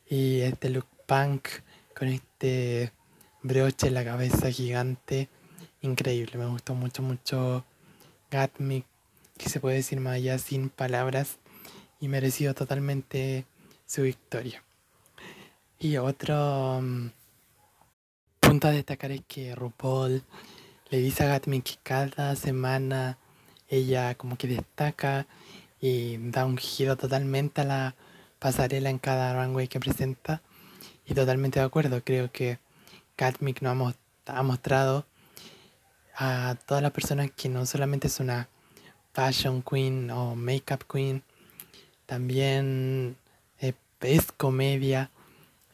Y 0.09 0.41
este 0.41 0.69
look 0.69 0.87
punk 1.05 1.47
con 1.97 2.09
este 2.09 2.91
broche 3.41 3.87
en 3.87 3.93
la 3.93 4.03
cabeza 4.03 4.51
gigante, 4.51 5.29
increíble. 5.79 6.37
Me 6.37 6.45
gustó 6.47 6.75
mucho, 6.75 7.01
mucho 7.01 7.63
Gatmic, 8.29 8.85
que 9.37 9.47
se 9.47 9.61
puede 9.61 9.77
decir 9.77 10.01
más 10.01 10.15
allá 10.15 10.37
sin 10.39 10.67
palabras, 10.67 11.37
y 12.01 12.09
merecido 12.09 12.53
totalmente 12.53 13.45
su 13.85 14.01
victoria. 14.01 14.61
Y 15.79 15.95
otro 15.95 16.81
mm, 16.81 17.11
punto 18.41 18.67
a 18.67 18.71
destacar 18.71 19.13
es 19.13 19.21
que 19.25 19.55
RuPaul 19.55 20.21
le 20.89 20.97
dice 20.97 21.23
a 21.23 21.27
Gatmin 21.27 21.61
que 21.61 21.75
cada 21.81 22.35
semana 22.35 23.17
ella 23.69 24.15
como 24.15 24.37
que 24.37 24.47
destaca 24.47 25.27
y 25.81 26.17
da 26.29 26.45
un 26.45 26.57
giro 26.57 26.95
totalmente 26.95 27.61
a 27.61 27.65
la 27.65 27.95
pasarela 28.39 28.89
en 28.89 28.99
cada 28.99 29.33
runway 29.33 29.67
que 29.67 29.79
presenta. 29.79 30.41
Y 31.05 31.15
totalmente 31.15 31.59
de 31.59 31.65
acuerdo, 31.65 32.03
creo 32.03 32.31
que 32.31 32.59
Gatmic 33.17 33.61
nos 33.61 33.95
ha, 34.27 34.43
mostrado 34.43 35.05
a 36.15 36.55
todas 36.67 36.83
las 36.83 36.91
personas 36.91 37.31
que 37.31 37.49
no 37.49 37.65
solamente 37.65 38.07
es 38.07 38.19
una 38.19 38.47
fashion 39.13 39.61
queen 39.61 40.11
o 40.11 40.35
makeup 40.35 40.83
queen, 40.87 41.23
también 42.05 43.17
es 44.01 44.31
comedia 44.31 45.11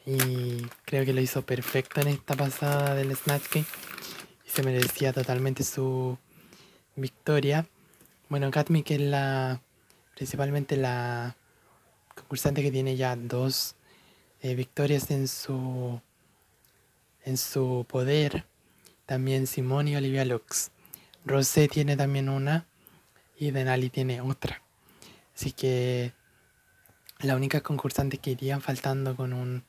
y 0.05 0.65
creo 0.85 1.05
que 1.05 1.13
lo 1.13 1.21
hizo 1.21 1.41
perfecto 1.43 2.01
en 2.01 2.09
esta 2.09 2.35
pasada 2.35 2.95
del 2.95 3.15
Snatch 3.15 3.45
Game 3.53 3.65
y 4.45 4.49
se 4.49 4.63
merecía 4.63 5.13
totalmente 5.13 5.63
su 5.63 6.17
victoria. 6.95 7.67
Bueno, 8.29 8.51
Katmi 8.51 8.83
que 8.83 8.95
es 8.95 9.01
la 9.01 9.61
principalmente 10.17 10.77
la 10.77 11.37
concursante 12.15 12.63
que 12.63 12.71
tiene 12.71 12.95
ya 12.95 13.15
dos 13.15 13.75
eh, 14.41 14.55
victorias 14.55 15.11
en 15.11 15.27
su 15.27 16.01
en 17.23 17.37
su 17.37 17.85
poder. 17.87 18.47
También 19.05 19.45
Simone 19.45 19.91
y 19.91 19.95
Olivia 19.95 20.25
Lux. 20.25 20.71
Rosé 21.23 21.67
tiene 21.67 21.95
también 21.95 22.29
una 22.29 22.65
y 23.37 23.51
Denali 23.51 23.91
tiene 23.91 24.19
otra. 24.19 24.63
Así 25.35 25.51
que 25.51 26.13
la 27.19 27.35
única 27.35 27.61
concursante 27.61 28.17
que 28.17 28.31
irían 28.31 28.61
faltando 28.61 29.15
con 29.15 29.33
un 29.33 29.65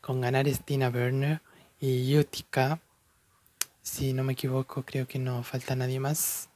con 0.00 0.22
ganar 0.22 0.48
es 0.48 0.64
Tina 0.64 0.88
Burner 0.88 1.42
y 1.80 2.16
Utica. 2.16 2.80
Si 3.82 4.14
no 4.14 4.24
me 4.24 4.32
equivoco, 4.32 4.84
creo 4.84 5.06
que 5.06 5.18
no 5.18 5.42
falta 5.42 5.76
nadie 5.76 6.00
más. 6.00 6.48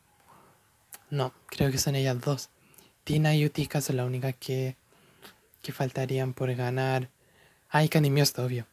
No, 1.11 1.35
creo 1.49 1.71
que 1.71 1.77
son 1.77 1.97
ellas 1.97 2.19
dos. 2.19 2.49
Tina 3.05 3.35
y 3.35 3.45
Utica 3.45 3.81
son 3.81 3.97
las 3.97 4.07
únicas 4.07 4.35
que, 4.39 4.77
que 5.63 5.73
faltarían 5.73 6.35
por 6.35 6.55
ganar. 6.55 7.11
Ah, 7.69 7.85
y 7.85 7.89
Candy 7.89 8.11
obvio. 8.39 8.67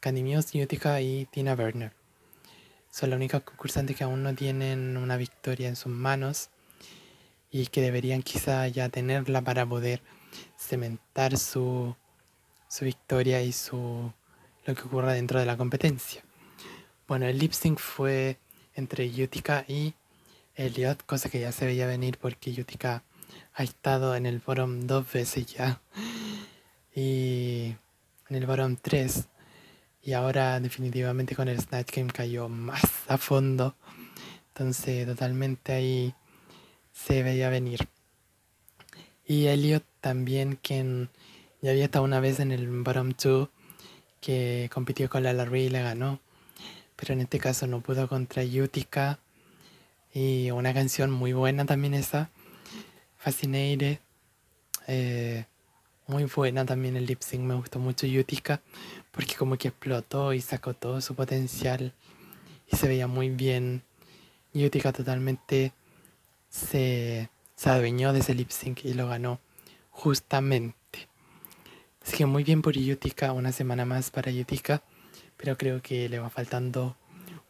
Candy 0.00 0.36
Utica 0.36 1.00
y 1.00 1.26
Tina 1.26 1.54
Burner. 1.54 1.92
Son 2.90 3.10
las 3.10 3.16
únicas 3.16 3.42
concursantes 3.42 3.96
que 3.96 4.04
aún 4.04 4.22
no 4.22 4.34
tienen 4.34 4.96
una 4.96 5.16
victoria 5.16 5.68
en 5.68 5.76
sus 5.76 5.92
manos 5.92 6.50
y 7.50 7.66
que 7.66 7.80
deberían 7.80 8.22
quizá 8.22 8.66
ya 8.68 8.88
tenerla 8.88 9.42
para 9.42 9.66
poder 9.66 10.02
cementar 10.56 11.38
su, 11.38 11.96
su 12.68 12.84
victoria 12.84 13.42
y 13.42 13.52
su 13.52 14.12
lo 14.66 14.74
que 14.74 14.82
ocurra 14.82 15.12
dentro 15.14 15.40
de 15.40 15.46
la 15.46 15.56
competencia. 15.56 16.22
Bueno, 17.06 17.26
el 17.26 17.38
lip 17.38 17.52
sync 17.52 17.78
fue 17.78 18.38
entre 18.74 19.06
Utica 19.22 19.64
y 19.66 19.94
Elliot, 20.54 21.04
cosa 21.06 21.30
que 21.30 21.40
ya 21.40 21.52
se 21.52 21.64
veía 21.64 21.86
venir 21.86 22.18
porque 22.18 22.50
Utica 22.50 23.02
ha 23.58 23.64
estado 23.64 24.14
en 24.14 24.24
el 24.24 24.38
bottom 24.38 24.86
dos 24.86 25.12
veces 25.12 25.46
ya. 25.46 25.80
Y 26.94 27.74
en 28.28 28.36
el 28.36 28.46
bottom 28.46 28.76
tres. 28.80 29.26
Y 30.00 30.12
ahora 30.12 30.60
definitivamente 30.60 31.34
con 31.34 31.48
el 31.48 31.60
Snatch 31.60 31.90
Game 31.92 32.12
cayó 32.12 32.48
más 32.48 32.84
a 33.08 33.18
fondo. 33.18 33.74
Entonces 34.50 35.04
totalmente 35.08 35.72
ahí 35.72 36.14
se 36.92 37.24
veía 37.24 37.50
venir. 37.50 37.88
Y 39.26 39.48
Elliot 39.48 39.84
también, 40.00 40.60
quien 40.62 41.10
ya 41.60 41.72
había 41.72 41.86
estado 41.86 42.04
una 42.04 42.20
vez 42.20 42.38
en 42.38 42.52
el 42.52 42.68
bottom 42.68 43.12
2, 43.20 43.48
que 44.20 44.70
compitió 44.72 45.10
con 45.10 45.24
la 45.24 45.32
Larry 45.32 45.62
y 45.62 45.68
le 45.70 45.82
ganó. 45.82 46.20
Pero 46.94 47.12
en 47.12 47.22
este 47.22 47.40
caso 47.40 47.66
no 47.66 47.80
pudo 47.80 48.08
contra 48.08 48.44
Utica. 48.44 49.18
Y 50.14 50.52
una 50.52 50.72
canción 50.72 51.10
muy 51.10 51.32
buena 51.32 51.66
también 51.66 51.94
esa. 51.94 52.30
Fascinated. 53.18 53.98
Eh, 54.86 55.44
muy 56.06 56.24
buena 56.24 56.64
también 56.64 56.96
el 56.96 57.06
lip 57.06 57.20
sync. 57.20 57.42
Me 57.42 57.54
gustó 57.54 57.78
mucho 57.78 58.06
Utica. 58.06 58.62
Porque 59.12 59.34
como 59.34 59.58
que 59.58 59.68
explotó 59.68 60.32
y 60.32 60.40
sacó 60.40 60.74
todo 60.74 61.00
su 61.00 61.14
potencial. 61.14 61.92
Y 62.72 62.76
se 62.76 62.88
veía 62.88 63.06
muy 63.06 63.28
bien. 63.28 63.82
Utica 64.54 64.92
totalmente 64.92 65.72
se, 66.48 67.28
se 67.54 67.70
adueñó 67.70 68.12
de 68.12 68.20
ese 68.20 68.34
lip 68.34 68.50
sync 68.50 68.84
y 68.84 68.94
lo 68.94 69.08
ganó 69.08 69.40
justamente. 69.90 71.08
Así 72.02 72.16
que 72.16 72.26
muy 72.26 72.44
bien 72.44 72.62
por 72.62 72.74
Yutica, 72.74 73.32
una 73.32 73.52
semana 73.52 73.84
más 73.84 74.10
para 74.10 74.30
Yutica, 74.30 74.82
pero 75.36 75.58
creo 75.58 75.82
que 75.82 76.08
le 76.08 76.18
va 76.18 76.30
faltando 76.30 76.96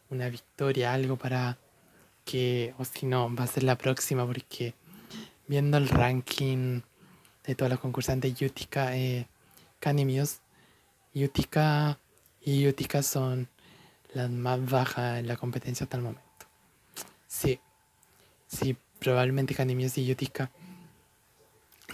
una 0.09 0.29
victoria, 0.29 0.93
algo 0.93 1.15
para 1.15 1.57
que, 2.25 2.73
o 2.77 2.85
si 2.85 3.05
no, 3.05 3.33
va 3.33 3.43
a 3.43 3.47
ser 3.47 3.63
la 3.63 3.77
próxima, 3.77 4.25
porque 4.25 4.73
viendo 5.49 5.77
el 5.77 5.89
ranking 5.89 6.81
de 7.43 7.55
todos 7.55 7.71
los 7.71 7.79
concursantes 7.79 8.35
Yutica, 8.35 8.95
eh, 8.95 9.27
Canimios, 9.79 10.41
Yutica 11.13 11.99
y 12.39 12.61
Yutica 12.61 13.01
son 13.01 13.49
las 14.13 14.29
más 14.29 14.63
bajas 14.69 15.19
en 15.19 15.27
la 15.27 15.37
competencia 15.37 15.85
hasta 15.85 15.97
el 15.97 16.03
momento. 16.03 16.45
Sí, 17.27 17.59
sí, 18.47 18.77
probablemente 18.99 19.55
Canimios 19.55 19.97
y 19.97 20.05
Yutica 20.05 20.51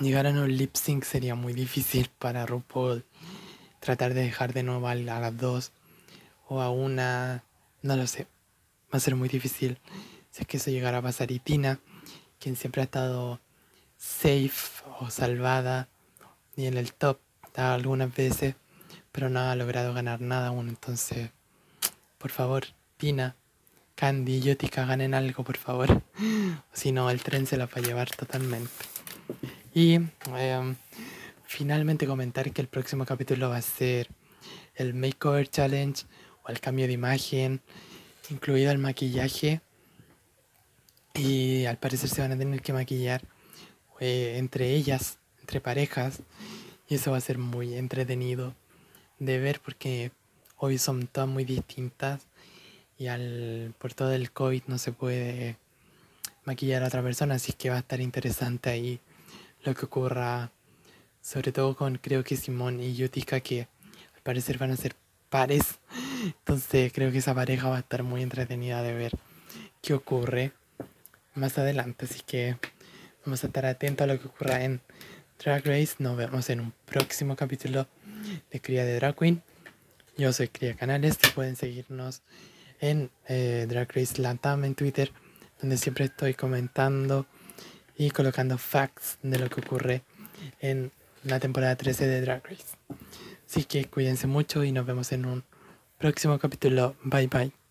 llegar 0.02 0.28
a 0.28 0.32
un 0.32 0.58
lip 0.58 0.76
sync 0.76 1.06
sería 1.06 1.36
muy 1.36 1.54
difícil 1.54 2.10
para 2.20 2.46
RuPaul. 2.46 3.06
Tratar 3.80 4.13
de 4.13 4.24
dejar 4.24 4.52
de 4.52 4.63
nuevo 4.63 4.88
a 4.88 4.96
las 4.96 5.38
dos 5.38 5.72
o 6.50 6.62
a 6.62 6.70
una, 6.70 7.44
no 7.82 7.96
lo 7.96 8.06
sé. 8.06 8.28
Va 8.94 8.98
a 8.98 9.00
ser 9.00 9.15
muy 9.15 9.30
difícil 9.30 9.80
si 10.32 10.41
es 10.41 10.48
que 10.48 10.58
eso 10.58 10.72
llegara 10.72 10.98
a 10.98 11.02
pasar. 11.02 11.32
Y 11.32 11.39
Tina, 11.39 11.80
quien 12.39 12.58
siempre 12.58 12.82
ha 12.82 12.86
estado 12.86 13.39
safe 13.98 14.84
o 15.00 15.10
salvada 15.10 15.90
y 16.56 16.66
en 16.66 16.78
el 16.78 16.94
top 16.94 17.20
algunas 17.56 18.14
veces, 18.14 18.56
pero 19.12 19.30
no 19.30 19.40
ha 19.40 19.56
logrado 19.56 19.94
ganar 19.94 20.22
nada 20.22 20.48
aún. 20.48 20.70
Entonces, 20.70 21.30
por 22.18 22.32
favor, 22.32 22.66
Tina, 22.98 23.36
Candy 23.96 24.36
y 24.36 24.42
Yotika 24.42 24.86
ganen 24.86 25.14
algo, 25.14 25.44
por 25.44 25.58
favor. 25.58 26.02
si 26.74 26.92
no, 26.92 27.10
el 27.10 27.22
tren 27.22 27.48
se 27.48 27.58
la 27.58 27.66
va 27.66 27.74
a 27.76 27.82
llevar 27.82 28.10
totalmente. 28.10 28.72
Y 29.74 29.96
em, 30.36 30.76
finalmente 31.46 32.08
comentar 32.08 32.52
que 32.52 32.62
el 32.62 32.68
próximo 32.68 33.06
capítulo 33.06 33.50
va 33.50 33.58
a 33.58 33.62
ser 33.62 34.10
el 34.76 34.94
Makeover 34.94 35.50
Challenge 35.50 36.04
o 36.44 36.50
el 36.50 36.60
cambio 36.60 36.88
de 36.88 36.94
imagen, 36.94 37.62
incluido 38.30 38.72
el 38.72 38.78
maquillaje. 38.78 39.62
Y 41.14 41.66
al 41.66 41.78
parecer 41.78 42.10
se 42.10 42.22
van 42.22 42.34
a 42.34 42.38
tener 42.38 42.62
que 42.62 42.74
maquillar 42.74 43.22
eh, 44.06 44.38
entre 44.38 44.76
ellas, 44.76 45.18
entre 45.41 45.60
parejas. 45.62 46.22
Y 46.88 46.96
eso 46.96 47.12
va 47.12 47.18
a 47.18 47.22
ser 47.22 47.39
muy 47.39 47.74
entretenido 47.74 48.54
de 49.18 49.39
ver 49.39 49.60
porque 49.60 50.12
hoy 50.58 50.78
son 50.78 51.08
todas 51.08 51.28
muy 51.28 51.44
distintas 51.44 52.28
y 53.00 53.08
al, 53.08 53.74
por 53.80 53.96
todo 53.96 54.12
el 54.13 54.32
COVID 54.32 54.63
no 54.68 54.78
se 54.78 54.91
puede 54.91 55.58
maquillar 56.44 56.84
a 56.84 56.88
otra 56.88 57.02
persona, 57.02 57.36
así 57.36 57.54
que 57.54 57.72
va 57.72 57.78
a 57.78 57.80
estar 57.80 58.00
interesante 58.00 58.70
ahí 58.70 59.00
lo 59.63 59.74
que 59.74 59.86
ocurra, 59.86 60.52
sobre 61.22 61.52
todo 61.52 61.76
con 61.76 61.98
creo 61.98 62.24
que 62.24 62.38
Simón 62.38 62.80
y 62.82 62.94
Yutika, 62.94 63.39
que 63.39 63.62
al 64.13 64.22
parecer 64.22 64.60
van 64.60 64.72
a 64.72 64.78
ser 64.78 64.96
pares. 65.30 65.80
Entonces 66.24 66.94
creo 66.94 67.12
que 67.12 67.18
esa 67.18 67.34
pareja 67.34 67.70
va 67.70 67.78
a 67.78 67.80
estar 67.80 68.04
muy 68.04 68.22
entretenida 68.22 68.84
de 68.84 68.94
ver 68.94 69.18
qué 69.82 69.96
ocurre 69.96 70.52
más 71.34 71.58
adelante. 71.58 72.06
Así 72.06 72.22
que 72.26 72.58
vamos 73.26 73.44
a 73.44 73.48
estar 73.48 73.66
atentos 73.66 74.04
a 74.04 74.08
lo 74.08 74.20
que 74.20 74.28
ocurra 74.28 74.64
en 74.64 74.82
Drag 75.44 75.66
Race. 75.66 75.96
Nos 76.00 76.16
vemos 76.16 76.50
en 76.50 76.60
un 76.60 76.74
próximo 76.86 77.36
capítulo 77.36 77.88
de 78.52 78.62
Cría 78.62 78.86
de 78.86 78.96
Drag 78.96 79.16
Queen. 79.16 79.42
Yo 80.18 80.32
soy 80.32 80.48
Cría 80.48 80.76
Canales 80.76 81.18
pueden 81.34 81.56
seguirnos 81.56 82.22
en 82.80 83.10
eh, 83.28 83.66
Drag 83.68 83.92
Race 83.94 84.22
Latam 84.22 84.64
en 84.64 84.76
Twitter, 84.76 85.12
donde 85.60 85.78
siempre 85.78 86.06
estoy 86.06 86.34
comentando 86.34 87.26
y 87.98 88.12
colocando 88.12 88.58
facts 88.58 89.18
de 89.24 89.40
lo 89.40 89.50
que 89.50 89.62
ocurre 89.62 90.04
en 90.60 90.92
la 91.24 91.40
temporada 91.40 91.76
13 91.76 92.08
de 92.08 92.22
Drag 92.22 92.44
Race. 92.46 92.78
Así 93.50 93.64
que 93.64 93.86
cuídense 93.86 94.28
mucho 94.28 94.64
y 94.64 94.72
nos 94.72 94.86
vemos 94.86 95.12
en 95.12 95.26
un 95.26 95.44
próximo 95.98 96.38
capítulo. 96.38 96.96
Bye 97.04 97.28
bye. 97.28 97.64